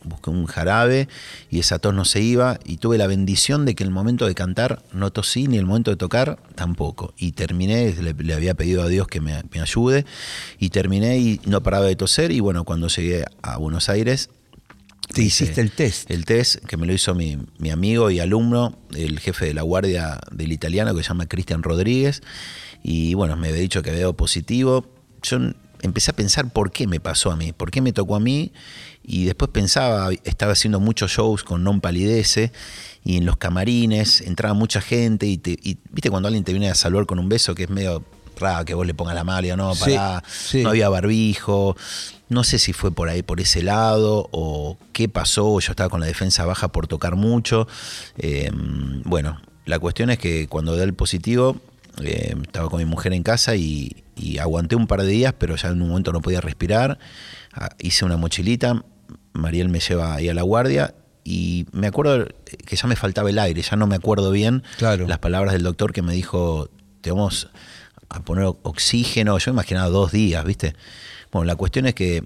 [0.05, 1.09] Busqué un jarabe
[1.49, 4.35] y esa tos no se iba y tuve la bendición de que el momento de
[4.35, 7.15] cantar no tosí ni el momento de tocar tampoco.
[7.17, 10.05] Y terminé, le, le había pedido a Dios que me, me ayude
[10.59, 14.31] y terminé y no paraba de toser y bueno, cuando llegué a Buenos Aires...
[15.13, 16.11] Te hice hiciste el test.
[16.11, 19.63] El test que me lo hizo mi, mi amigo y alumno, el jefe de la
[19.63, 22.23] guardia del italiano que se llama Cristian Rodríguez.
[22.83, 24.87] Y bueno, me había dicho que había dado positivo.
[25.23, 25.39] Yo
[25.83, 28.53] empecé a pensar por qué me pasó a mí, por qué me tocó a mí.
[29.05, 32.53] Y después pensaba, estaba haciendo muchos shows con Non Palidece
[33.05, 36.71] y en los camarines entraba mucha gente y, te- y, viste cuando alguien te viene
[36.71, 38.05] a saludar con un beso que es medio
[38.39, 40.63] raro que vos le pongas la mano digas, no, Sí, pará, sí.
[40.63, 41.77] no había barbijo.
[42.29, 45.59] No sé si fue por ahí, por ese lado, o qué pasó.
[45.61, 47.67] Yo estaba con la defensa baja por tocar mucho.
[48.17, 48.51] Eh,
[49.05, 51.61] bueno, la cuestión es que cuando da el positivo,
[52.03, 55.57] eh, estaba con mi mujer en casa y, y aguanté un par de días, pero
[55.57, 56.99] ya en un momento no podía respirar.
[57.53, 58.85] Ah, hice una mochilita,
[59.33, 60.95] Mariel me lleva ahí a la guardia.
[61.25, 62.27] Y me acuerdo
[62.67, 65.07] que ya me faltaba el aire, ya no me acuerdo bien Claro.
[65.07, 66.69] las palabras del doctor que me dijo,
[67.01, 67.49] te vamos
[68.09, 70.75] a poner oxígeno, yo me imaginaba dos días, ¿viste?
[71.31, 72.25] Bueno, la cuestión es que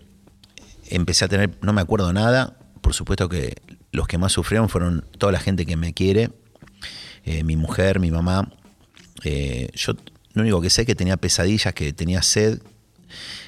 [0.89, 3.55] empecé a tener, no me acuerdo nada, por supuesto que
[3.93, 6.31] los que más sufrieron fueron toda la gente que me quiere,
[7.25, 8.51] eh, mi mujer, mi mamá.
[9.25, 9.93] Eh, yo
[10.37, 12.61] lo único que sé es que tenía pesadillas, que tenía sed,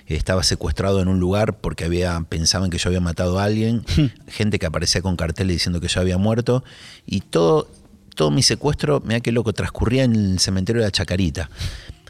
[0.06, 3.84] estaba secuestrado en un lugar porque había, pensaban que yo había matado a alguien,
[4.26, 6.64] gente que aparecía con carteles diciendo que yo había muerto,
[7.04, 7.70] y todo,
[8.14, 11.50] todo mi secuestro, mira qué loco, transcurría en el cementerio de la Chacarita.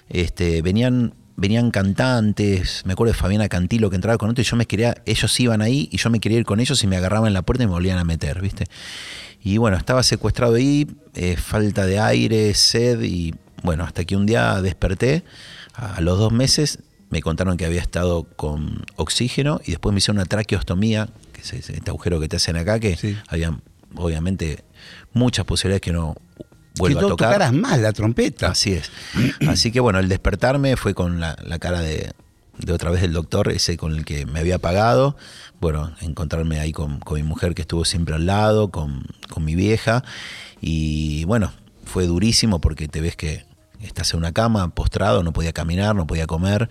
[0.08, 4.54] Este, venían, venían cantantes, me acuerdo de Fabiana Cantilo que entraba con otro y yo
[4.54, 7.26] me quería, ellos iban ahí y yo me quería ir con ellos y me agarraban
[7.26, 8.66] en la puerta y me volvían a meter, ¿viste?
[9.42, 14.26] Y bueno, estaba secuestrado ahí, eh, falta de aire, sed y bueno, hasta que un
[14.26, 15.24] día desperté,
[15.74, 16.80] a los dos meses
[17.10, 21.52] me contaron que había estado con oxígeno y después me hicieron una traqueostomía, que es
[21.52, 23.58] este agujero que te hacen acá, que había
[23.94, 24.64] obviamente
[25.12, 26.16] muchas posibilidades que no
[26.76, 27.28] vuelva que a tocar.
[27.32, 28.48] tocaras más la trompeta.
[28.48, 28.90] Así es.
[29.48, 32.12] Así que bueno, el despertarme fue con la, la cara de,
[32.58, 35.16] de, otra vez del doctor, ese con el que me había pagado.
[35.60, 39.54] Bueno, encontrarme ahí con, con mi mujer que estuvo siempre al lado, con, con mi
[39.54, 40.04] vieja.
[40.60, 41.52] Y bueno,
[41.84, 43.47] fue durísimo porque te ves que
[43.82, 46.68] estás en una cama, postrado, no podía caminar, no podía comer.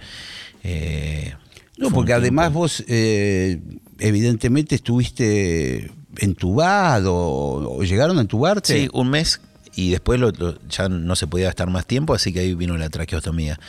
[0.63, 1.33] Eh,
[1.77, 3.61] no, porque además vos eh,
[3.99, 8.73] evidentemente estuviste entubado o llegaron a entubarte.
[8.73, 9.41] Sí, un mes
[9.75, 12.75] y después lo, lo, ya no se podía estar más tiempo, así que ahí vino
[12.77, 13.59] la traqueostomía.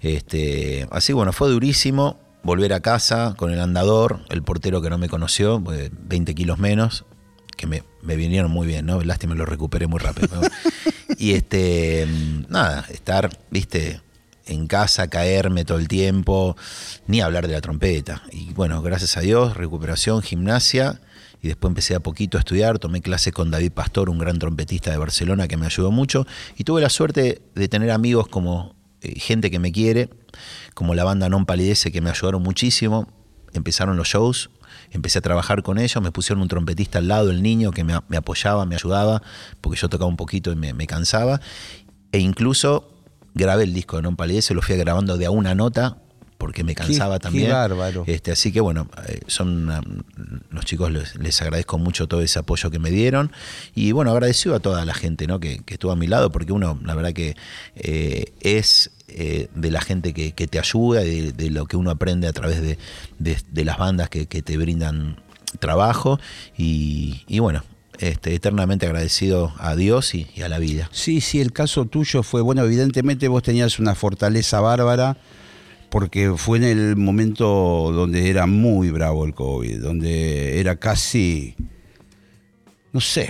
[0.00, 4.98] Este, así bueno, fue durísimo volver a casa con el andador, el portero que no
[4.98, 7.04] me conoció, 20 pues, kilos menos,
[7.56, 9.02] que me, me, vinieron muy bien, ¿no?
[9.02, 10.40] Lástima, lo recuperé muy rápido.
[11.18, 12.06] y este,
[12.48, 14.00] nada, estar, viste,
[14.46, 16.56] en casa, caerme todo el tiempo,
[17.06, 18.22] ni hablar de la trompeta.
[18.30, 21.00] Y bueno, gracias a Dios, recuperación, gimnasia.
[21.42, 24.92] Y después empecé a poquito a estudiar, tomé clases con David Pastor, un gran trompetista
[24.92, 26.24] de Barcelona que me ayudó mucho.
[26.56, 30.08] Y tuve la suerte de tener amigos como eh, gente que me quiere,
[30.74, 33.08] como la banda Non Palidece, que me ayudaron muchísimo.
[33.54, 34.50] Empezaron los shows,
[34.92, 37.94] empecé a trabajar con ellos, me pusieron un trompetista al lado, el niño, que me,
[38.16, 39.22] apoyaba, me ayudaba,
[39.60, 41.40] porque yo tocaba un poquito y me, cansaba.
[42.12, 42.92] E incluso
[43.34, 45.96] grabé el disco de Non Palidece, lo fui grabando de a una nota,
[46.42, 47.46] porque me cansaba qué, también.
[47.46, 48.02] Qué bárbaro.
[48.08, 48.88] Este, así que bueno,
[49.28, 50.04] son
[50.50, 53.30] los chicos les, les, agradezco mucho todo ese apoyo que me dieron
[53.76, 55.38] y bueno, agradecido a toda la gente ¿no?
[55.38, 57.36] que, que estuvo a mi lado, porque uno, la verdad que
[57.76, 61.92] eh, es eh, de la gente que, que te ayuda, de, de, lo que uno
[61.92, 62.76] aprende a través de,
[63.20, 65.22] de, de las bandas que, que, te brindan
[65.60, 66.18] trabajo
[66.58, 67.62] y, y bueno,
[68.00, 70.88] este, eternamente agradecido a Dios y, y, a la vida.
[70.90, 75.18] Sí, sí, el caso tuyo fue, bueno, evidentemente vos tenías una fortaleza bárbara
[75.92, 81.54] porque fue en el momento donde era muy bravo el COVID, donde era casi,
[82.94, 83.28] no sé,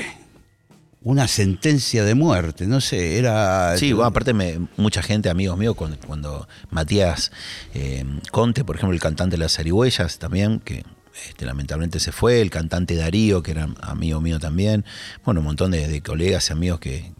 [1.02, 3.76] una sentencia de muerte, no sé, era...
[3.76, 7.32] Sí, bueno, aparte me, mucha gente, amigos míos, cuando, cuando Matías
[7.74, 10.84] eh, Conte, por ejemplo, el cantante de las Arihuellas también, que
[11.28, 14.84] este, lamentablemente se fue, el cantante Darío, que era amigo mío también,
[15.24, 17.12] bueno, un montón de, de colegas y amigos que,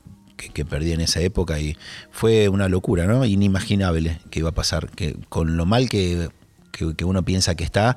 [0.53, 1.77] que, perdí en esa época y
[2.11, 3.25] fue una locura, ¿no?
[3.25, 6.29] Inimaginable que iba a pasar, que con lo mal que,
[6.71, 7.97] que, que uno piensa que está,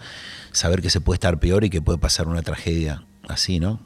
[0.51, 3.79] saber que se puede estar peor y que puede pasar una tragedia así, ¿no?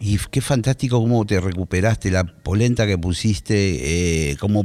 [0.00, 4.62] Y qué fantástico cómo te recuperaste, la polenta que pusiste, eh, cómo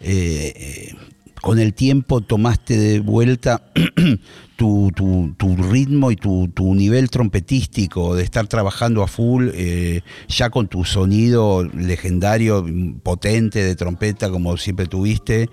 [0.00, 0.94] eh, eh,
[1.40, 3.70] con el tiempo tomaste de vuelta
[4.58, 4.90] tu,
[5.38, 10.66] tu, ritmo y tu, tu, nivel trompetístico, de estar trabajando a full, eh, ya con
[10.66, 12.66] tu sonido legendario,
[13.04, 15.48] potente de trompeta, como siempre tuviste.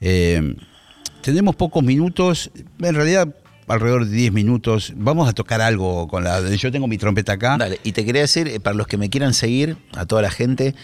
[0.00, 0.56] Eh,
[1.22, 3.32] tenemos pocos minutos, en realidad
[3.68, 4.92] alrededor de 10 minutos.
[4.96, 6.40] Vamos a tocar algo con la.
[6.56, 7.56] Yo tengo mi trompeta acá.
[7.56, 10.32] Dale, y te quería decir, eh, para los que me quieran seguir, a toda la
[10.32, 10.74] gente,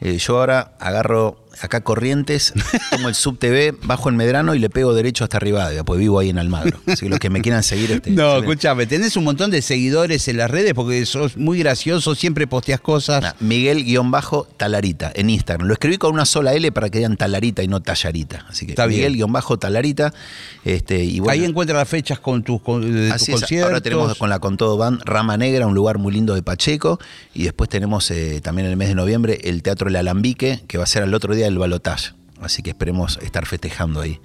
[0.00, 2.52] yo ahora agarro acá Corrientes,
[2.90, 6.18] tomo el sub TV, bajo en Medrano y le pego derecho hasta Rivadavia, pues vivo
[6.18, 6.78] ahí en Almagro.
[6.86, 7.90] Así que los que me quieran seguir.
[7.90, 12.14] Este, no, escúchame, tenés un montón de seguidores en las redes porque sos muy gracioso,
[12.14, 13.22] siempre posteas cosas.
[13.22, 15.66] Nah, Miguel-Talarita en Instagram.
[15.66, 18.46] Lo escribí con una sola L para que digan Talarita y no Tallarita.
[18.48, 20.12] Así que Miguel-Talarita.
[20.64, 23.68] Este, y bueno, ahí encuentras las fechas con tus, con, de así tus es, conciertos.
[23.68, 26.98] Ahora tenemos con la Con Todo Band Rama Negra, un lugar muy lindo de Pacheco.
[27.34, 30.78] Y después tenemos eh, también en el mes de noviembre el Teatro El Alambique, que
[30.78, 32.12] va a ser al otro día del balotaje.
[32.40, 34.20] Así que esperemos estar festejando ahí.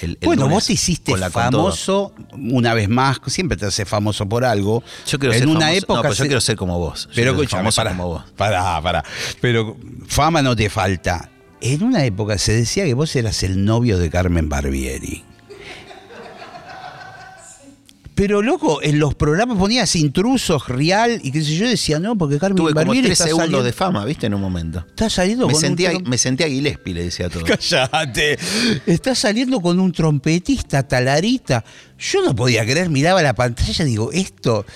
[0.00, 4.44] El, el bueno, vos te hiciste famoso una vez más, siempre te haces famoso por
[4.44, 4.82] algo.
[5.06, 5.78] Yo quiero en ser una famoso.
[5.78, 6.28] época no, pero yo se...
[6.28, 7.08] quiero ser como vos.
[7.14, 7.36] Pero
[7.74, 8.24] para, como vos.
[8.36, 9.04] Pará, pará.
[9.40, 9.76] Pero
[10.06, 11.30] fama no te falta.
[11.60, 15.24] En una época se decía que vos eras el novio de Carmen Barbieri.
[18.18, 22.40] Pero loco, en los programas ponías intrusos, real, y qué sé yo, decía, no, porque
[22.40, 24.26] Carmen Tuve Barbieri como tres segundos saliendo, de fama, ¿viste?
[24.26, 24.84] En un momento.
[24.88, 27.44] está saliendo Me con sentía, un me sentía Gillespie, le decía todo.
[27.46, 28.36] Cállate.
[28.86, 31.64] Está saliendo con un trompetista, talarita.
[31.96, 34.66] Yo no podía creer, miraba la pantalla y digo, esto.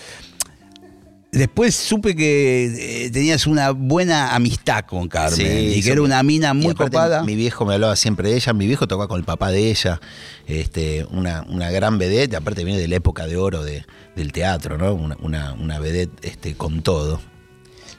[1.34, 6.22] Después supe que eh, tenías una buena amistad con Carmen Sí, y que era una
[6.22, 7.22] mina muy copada.
[7.22, 8.52] Mi viejo me hablaba siempre de ella.
[8.52, 9.98] Mi viejo tocaba con el papá de ella.
[10.46, 12.36] Este, una, una gran vedette.
[12.36, 14.92] Aparte viene de la época de oro de- del teatro, ¿no?
[14.92, 17.18] Una, una, una vedette este, con todo.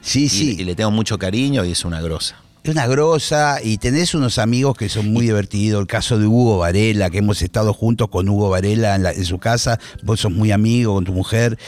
[0.00, 0.56] Sí, Y- sí.
[0.60, 2.36] Y, le tengo mucho cariño y es una grosa.
[2.64, 5.82] Es una grosa y tenés unos amigos que son muy divertidos.
[5.82, 9.26] El caso de Hugo Varela, que hemos estado juntos con Hugo Varela en, la- en
[9.26, 9.78] su casa.
[10.02, 11.58] Vos sos muy amigo con tu mujer.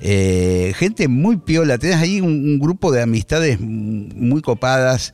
[0.00, 1.76] Eh, gente muy piola.
[1.78, 5.12] Tenés ahí un, un grupo de amistades muy copadas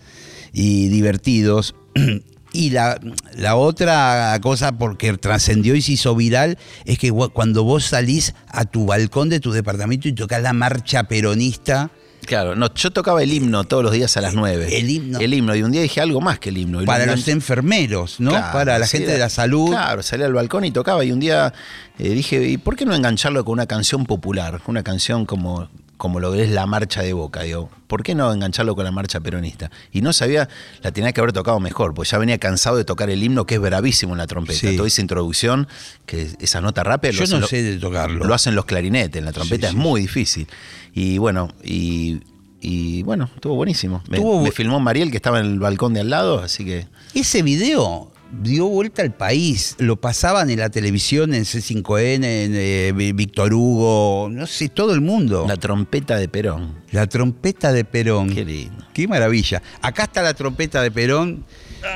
[0.53, 1.75] y divertidos.
[2.53, 2.99] Y la,
[3.37, 8.65] la otra cosa, porque trascendió y se hizo viral, es que cuando vos salís a
[8.65, 11.93] tu balcón de tu departamento y tocas la marcha peronista,
[12.31, 14.79] Claro, no, yo tocaba el himno todos los días a las 9.
[14.79, 15.19] El himno.
[15.19, 15.57] El himno.
[15.57, 16.85] Y un día dije algo más que el himno.
[16.85, 18.31] Para los enfermeros, ¿no?
[18.31, 19.71] Claro, para la gente era- de la salud.
[19.71, 21.05] Claro, salí al balcón y tocaba.
[21.05, 21.53] Y un día
[21.99, 24.61] eh, dije, ¿y por qué no engancharlo con una canción popular?
[24.67, 25.69] Una canción como,
[26.01, 27.43] como lo que es la marcha de Boca.
[27.43, 29.71] Digo, ¿por qué no engancharlo con la marcha peronista?
[29.93, 30.49] Y no sabía,
[30.83, 33.57] la tenía que haber tocado mejor, pues ya venía cansado de tocar el himno, que
[33.57, 34.59] es bravísimo en la trompeta.
[34.59, 34.77] Sí.
[34.77, 35.69] Toda esa introducción,
[36.07, 37.13] que esa nota rápida.
[37.13, 38.25] lo Yo no lo- sé de tocarlo.
[38.25, 39.89] Lo hacen los clarinetes, en la trompeta Sí, es sí.
[39.89, 40.49] muy difícil.
[40.95, 42.21] Y bueno, y.
[42.63, 44.03] Y bueno, estuvo buenísimo.
[44.09, 48.11] Me filmó Mariel, que estaba en el balcón de al lado, así que Ese video
[48.31, 49.77] dio vuelta al país.
[49.79, 55.01] Lo pasaban en la televisión, en C5N, en eh, Víctor Hugo, no sé, todo el
[55.01, 55.43] mundo.
[55.43, 56.77] la La, trompeta de Perón.
[57.09, 58.33] trompeta de Perón.
[58.35, 58.85] Qué lindo.
[58.93, 59.63] Qué maravilla.
[59.83, 61.45] Acá está la trompeta de Perón,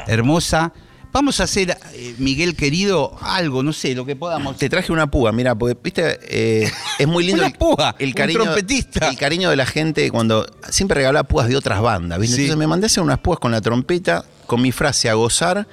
[0.07, 0.72] hermosa.
[1.12, 4.57] Vamos a hacer, eh, Miguel querido, algo, no sé, lo que podamos.
[4.57, 6.68] Te traje una púa, mira, porque viste, eh,
[6.99, 9.09] es muy lindo Una el, púa, el un cariño, trompetista.
[9.09, 12.35] el cariño de la gente cuando siempre regalaba púas de otras bandas, ¿viste?
[12.35, 12.43] Sí.
[12.43, 15.68] Entonces me mandé a hacer unas púas con la trompeta, con mi frase a gozar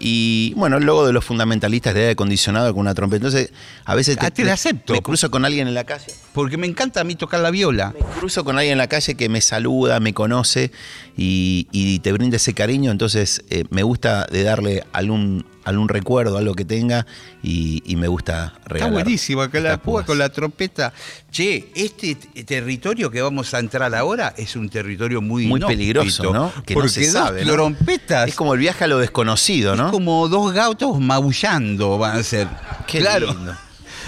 [0.00, 3.26] y bueno, el logo de los fundamentalistas de aire acondicionado con una trompeta.
[3.26, 3.52] Entonces,
[3.84, 4.94] a veces Ah, te la acepto.
[4.94, 6.06] me cruzo con alguien en la calle.
[6.32, 7.92] Porque me encanta a mí tocar la viola.
[7.98, 10.72] Me cruzo con alguien en la calle que me saluda, me conoce
[11.16, 16.36] y, y te brinda ese cariño, entonces eh, me gusta de darle algún, algún recuerdo,
[16.36, 17.06] algo que tenga
[17.42, 18.92] y, y me gusta Está regalar.
[18.92, 20.92] buenísimo, acá la púa con la trompeta.
[21.30, 22.14] Che, este
[22.44, 26.52] territorio que vamos a entrar ahora es un territorio muy Muy peligroso, ¿no?
[26.66, 27.52] Que porque no se sabe, ¿no?
[27.52, 28.28] trompetas.
[28.28, 29.86] Es como el viaje a lo desconocido, ¿no?
[29.86, 32.46] es como dos gatos maullando van a ser.
[32.86, 33.28] Qué claro.
[33.28, 33.56] lindo.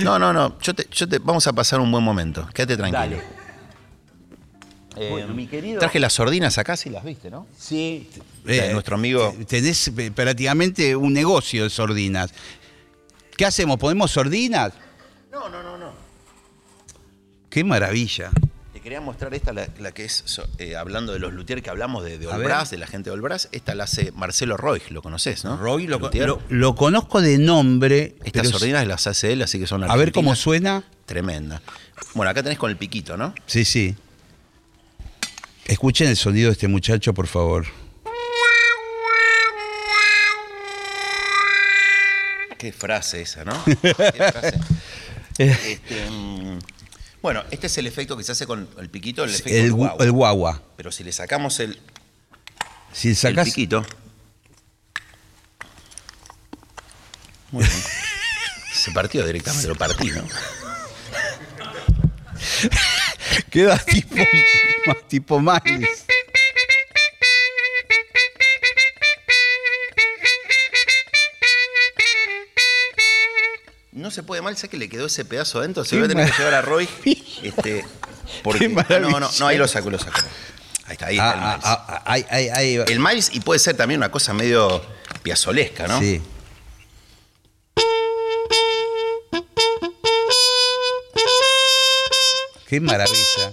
[0.01, 0.59] No, no, no.
[0.61, 2.49] Yo te, yo te, vamos a pasar un buen momento.
[2.55, 3.19] Quédate tranquilo.
[4.97, 7.47] Eh, Bueno, mi querido- Traje las sordinas acá, si las viste, ¿no?
[7.59, 8.09] Sí.
[8.45, 12.31] De nuestro amigo- Tenés eh, prácticamente un negocio de sordinas.
[13.37, 13.79] ¿Qué hacemos?
[13.79, 14.73] ¿Ponemos sordinas?
[15.31, 15.93] No, no, no, no.
[17.49, 18.31] Qué maravilla.
[18.73, 21.71] Te quería mostrar esta, la, la que es, so- eh, hablando de los luthier que
[21.71, 22.69] hablamos de, de ver.
[22.69, 23.49] de la gente de Olbras.
[23.53, 25.57] Esta la hace Marcelo Roig, lo conoces, ¿no?
[25.57, 26.27] Roy lo, Luthier.
[26.27, 28.17] lo- lo conozco de nombre.
[28.25, 30.39] Estas sordinas las hace él, así que son A ver cómo argentinas.
[30.39, 30.85] suena.
[31.07, 31.63] Tremenda.
[32.15, 33.35] Bueno, acá tenés con el piquito, ¿no?
[33.47, 33.95] Sí, sí.
[35.65, 37.67] Escuchen el sonido de este muchacho, por favor.
[42.63, 43.61] Qué frase esa, ¿no?
[43.65, 44.61] Qué frase.
[45.37, 46.61] Este, mm,
[47.21, 50.05] bueno, este es el efecto que se hace con el piquito, el efecto El, guagua.
[50.05, 50.63] el guagua.
[50.77, 51.81] Pero si le sacamos el,
[52.93, 53.47] Si el sacas.
[53.47, 53.85] piquito.
[57.51, 57.83] Muy bien.
[58.73, 60.23] Se partió directamente, lo partí, ¿no?
[63.51, 64.15] Queda tipo,
[65.09, 66.05] tipo Miles.
[73.93, 75.85] No se puede mal, sé que le quedó ese pedazo adentro.
[75.85, 76.89] Se lo voy a tener que llevar a Roy.
[77.43, 77.85] Este,
[78.45, 80.21] porque, Ah, no, no, no, ahí lo saco, lo saco.
[80.87, 81.65] Ahí está, ahí está el Ah, Miles.
[81.67, 82.85] ah, ah, ahí, ahí, ahí va.
[82.85, 84.81] El Miles, y puede ser también una cosa medio
[85.23, 85.99] piazolesca, ¿no?
[86.01, 86.23] Sí.
[92.69, 93.53] Qué maravilla.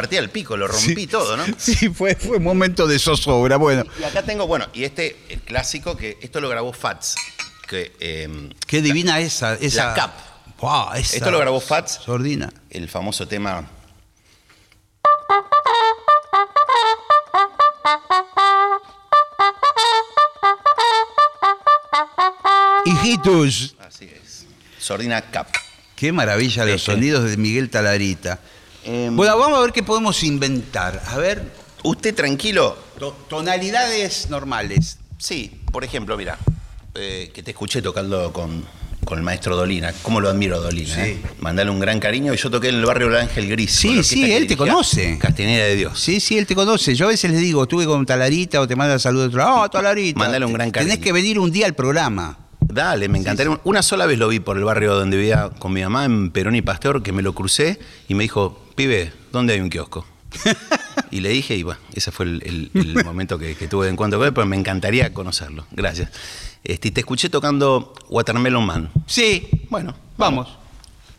[0.00, 1.06] Partí al pico, lo rompí Sí.
[1.08, 1.44] todo, ¿no?
[1.58, 3.56] Sí, fue, fue momento de zozobra.
[3.56, 7.16] Bueno, Y acá tengo, bueno, y este, el clásico, que esto lo grabó Fats.
[7.66, 9.54] Que, eh, qué divina esa.
[9.54, 10.10] esa La Cap.
[10.60, 11.98] Wow, esa Esto lo grabó Fats.
[12.04, 12.48] Sordina.
[12.70, 13.68] el famoso tema.
[22.84, 23.74] Hijitus.
[23.78, 24.46] Así es.
[24.78, 25.48] Sordina Cap.
[25.96, 26.92] Qué maravilla los Este.
[26.92, 28.38] sonidos de Miguel Talarita.
[28.88, 31.02] Em, Bueno, vamos a ver qué podemos inventar.
[31.08, 31.52] A ver,
[31.84, 32.76] Usted tranquilo.
[32.98, 34.98] to- tonalidades normales.
[35.18, 36.38] Sí, por ejemplo, mira,
[36.94, 38.64] eh, que te escuché tocando con,
[39.04, 39.92] con el maestro Dolina.
[40.02, 40.94] ¿Cómo lo admiro Dolina?
[40.94, 41.00] Sí.
[41.02, 41.22] eh?
[41.40, 42.32] Mandale un gran cariño.
[42.32, 43.72] Y yo toqué en el barrio del Ángel Gris.
[43.72, 45.18] Sí, sí, él te conoce.
[45.18, 46.00] Castaneda de Dios.
[46.00, 46.94] Sí, sí, él te conoce.
[46.94, 49.62] Yo a veces les digo, estuve con Talarita o te manda saludos de otro lado.
[49.64, 50.18] Oh, Talarita.
[50.18, 51.04] Mándale un gran Tenés cariño.
[51.04, 52.38] que venir un día al programa.
[52.60, 53.60] Dale, me encantaría.
[53.64, 56.56] Una sola vez lo vi por el barrio donde vivía con mi mamá, en Perón
[56.56, 57.78] y Pasteur, que me lo crucé
[58.08, 60.06] y me dijo, pibe, ¿dónde hay un kiosco?
[61.10, 63.92] y le dije, y bueno, ese fue el, el- el momento que, que tuve de
[63.92, 65.66] encuentro con él, pero me encantaría conocerlo.
[65.72, 66.10] Gracias.
[66.62, 68.90] Este, te escuché tocando Watermelon Man.
[69.06, 70.48] Sí, Bueno, vamos.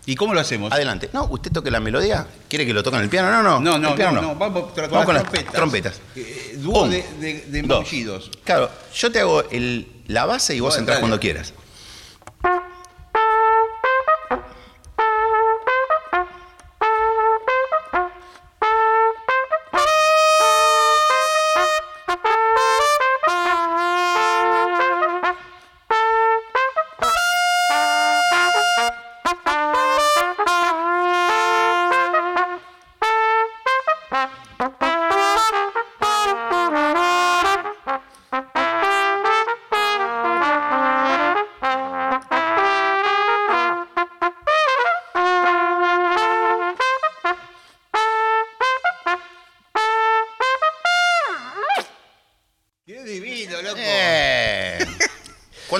[0.06, 0.72] ¿Y cómo lo hacemos?
[0.72, 1.10] Adelante.
[1.14, 2.26] No, usted toque la melodía.
[2.48, 3.30] ¿Quiere que lo toque en el piano?
[3.30, 3.60] No, no.
[3.60, 4.36] No, no, el piano no, no.
[4.36, 5.54] Vamos, Vamos con las las trompetas.
[5.54, 6.02] trompetas.
[6.16, 8.22] Eh, dúo Un, de, de.
[8.44, 11.02] Claro, yo te hago el- la base y vos entras dale.
[11.02, 11.54] cuando quieras.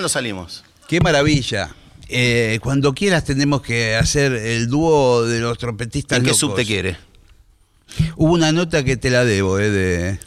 [0.10, 0.64] ¿Cuándo salimos?
[0.88, 1.70] ¡Qué maravilla!
[2.08, 6.40] Eh, cuando quieras tenemos que hacer el dúo de los trompetistas ¿En qué locos.
[6.40, 6.98] subte quiere?
[8.16, 10.20] Hubo una nota que te la debo, eh, de...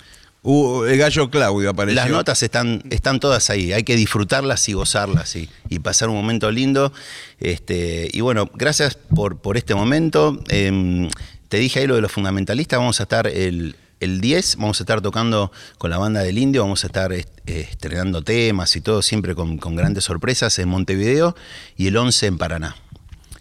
[0.45, 2.01] Hubo- el gallo Claudio apareció.
[2.01, 6.14] Las notas están, están todas ahí, hay que disfrutarlas y gozarlas y, y pasar un
[6.16, 6.93] momento lindo.
[7.41, 10.41] Este, y bueno, gracias por, por este momento.
[10.49, 11.09] Em,
[11.49, 14.85] te dije ahí lo de los fundamentalistas, vamos a estar el, el 10, vamos a
[14.85, 18.80] estar tocando con la banda del Indio, vamos a estar est- eh, estrenando temas y
[18.80, 21.34] todo, siempre con, con grandes sorpresas en Montevideo
[21.76, 22.76] y el 11 en Paraná.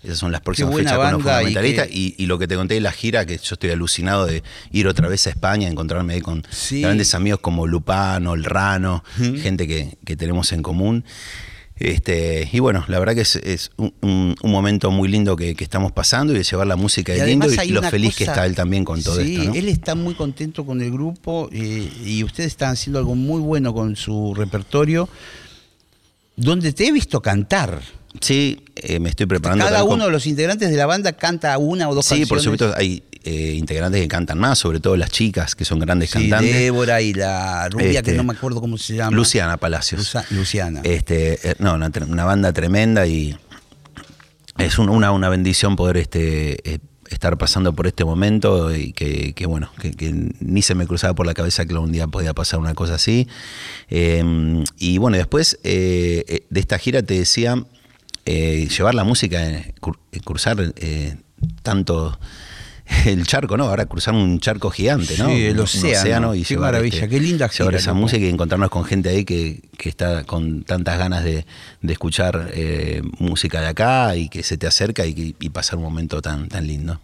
[0.03, 1.87] Esas son las próximas fechas con los y fundamentalistas.
[1.91, 4.41] Y, y lo que te conté de la gira, que yo estoy alucinado de
[4.71, 6.81] ir otra vez a España, encontrarme ahí con Sí.
[6.81, 11.05] grandes amigos como Lupano, El Rano, gente que, que tenemos en común.
[11.83, 15.55] Este, y bueno, la verdad que es, es un, un- un momento muy lindo que,
[15.55, 18.45] que estamos pasando y de llevar la música de lindo y, lo feliz que está
[18.45, 19.49] él también con todo sí, esto.
[19.49, 19.53] ¿no?
[19.55, 23.73] él está muy contento con el grupo eh, y ustedes están haciendo algo muy bueno
[23.73, 25.09] con su repertorio,
[26.35, 27.81] donde te he visto cantar.
[28.19, 29.63] Sí, eh, me estoy preparando.
[29.65, 32.59] Cada uno de los integrantes de la banda canta una o dos Sí, por canciones.
[32.59, 36.19] supuesto, hay eh, integrantes que cantan más, sobre todo las chicas, que son grandes Sí,
[36.29, 36.53] cantantes.
[36.53, 39.15] Débora y la rubia Este, que no me acuerdo cómo se llama.
[39.15, 40.01] Luciana Palacios.
[40.01, 40.81] Lusa- Luciana.
[40.83, 43.37] Este, eh, no, una, banda tremenda y
[44.57, 49.33] es un- una, una bendición poder este, eh, estar pasando por este momento y que,
[49.33, 52.33] que, bueno, que, que ni se me cruzaba por la cabeza que un día podía
[52.33, 53.27] pasar una cosa así.
[53.89, 57.63] Eh, y bueno, después de esta gira te decía,
[58.25, 60.73] eh, llevar la música, eh, cur- eh, cruzar
[61.63, 62.19] tanto
[63.05, 63.65] el charco, ¿no?
[63.69, 65.29] Ahora cruzar un charco gigante, ¿no?
[65.29, 66.35] Sí, el océano.
[66.35, 68.01] y Qué llevar, maravilla, este, qué linda llevar gira, esa loco.
[68.01, 71.45] música y encontrarnos con gente ahí que, que está con tantas ganas de,
[71.81, 75.83] de escuchar eh, música de acá y que se te acerca y, y pasar un
[75.85, 76.99] momento tan, tan lindo.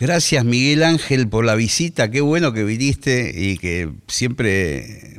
[0.00, 5.18] Gracias Miguel Ángel por la visita, qué bueno que viniste y que siempre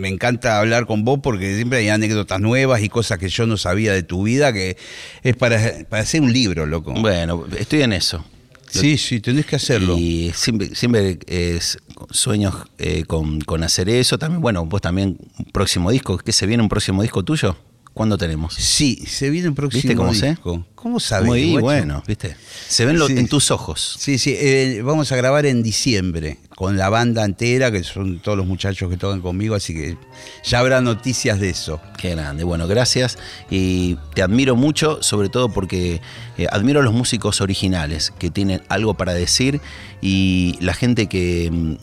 [0.00, 3.56] me encanta hablar con vos porque siempre hay anécdotas nuevas y cosas que yo no
[3.56, 4.76] sabía de tu vida que
[5.22, 6.92] es para, para hacer un libro, loco.
[6.92, 8.24] Bueno, estoy en eso.
[8.68, 9.96] sí, sí, tenés que hacerlo.
[9.96, 11.78] Y siempre, siempre es
[12.10, 14.18] sueños eh, con, con hacer eso.
[14.18, 16.18] También, bueno, vos también, un próximo disco.
[16.18, 17.56] ¿Qué se viene un próximo disco tuyo?
[17.92, 18.54] ¿Cuándo tenemos?
[18.54, 20.38] Sí, se viene un próximo ¿Viste cómo sé?
[20.76, 21.26] ¿Cómo sabes?
[21.26, 22.36] Muy bueno, ¿viste?
[22.68, 23.18] Se ven lo- Sí.
[23.18, 23.96] en tus ojos.
[23.98, 28.38] Sí, sí, eh, vamos a grabar en diciembre con la banda entera, que son todos
[28.38, 29.98] los muchachos que tocan conmigo, así que
[30.44, 31.80] ya habrá noticias de eso.
[31.98, 32.44] Qué grande.
[32.44, 33.18] Bueno, gracias.
[33.50, 36.00] Y te admiro mucho, sobre todo porque
[36.38, 39.60] eh, admiro a los músicos originales que tienen algo para decir
[40.00, 41.74] y la gente que, mm,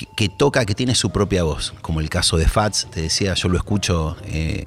[0.00, 3.34] que, que toca, que tiene su propia voz, como el caso de Fats, te decía,
[3.34, 4.64] yo lo escucho eh,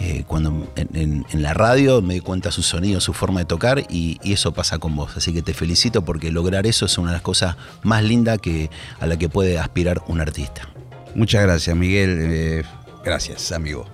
[0.00, 3.46] eh, cuando en, en- en la radio, me doy cuenta su sonido, su forma de
[3.46, 5.16] tocar y, y eso pasa con vos.
[5.16, 8.68] Así que te felicito porque lograr eso es una de las cosas más lindas que,
[9.00, 10.68] a la que puede aspirar un artista.
[11.14, 12.18] Muchas gracias, Miguel.
[12.20, 12.62] eh,
[13.04, 13.86] gracias, amigo.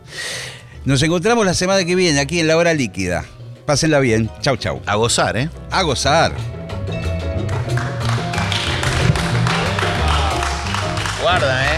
[0.84, 3.24] Nos encontramos la semana que viene aquí en La Hora Líquida.
[3.66, 4.30] Pásenla bien.
[4.41, 4.80] Chau, chau.
[4.86, 5.51] A gozar, ¿eh?
[5.70, 6.32] A gozar.
[11.31, 11.70] Guarda, ¿eh?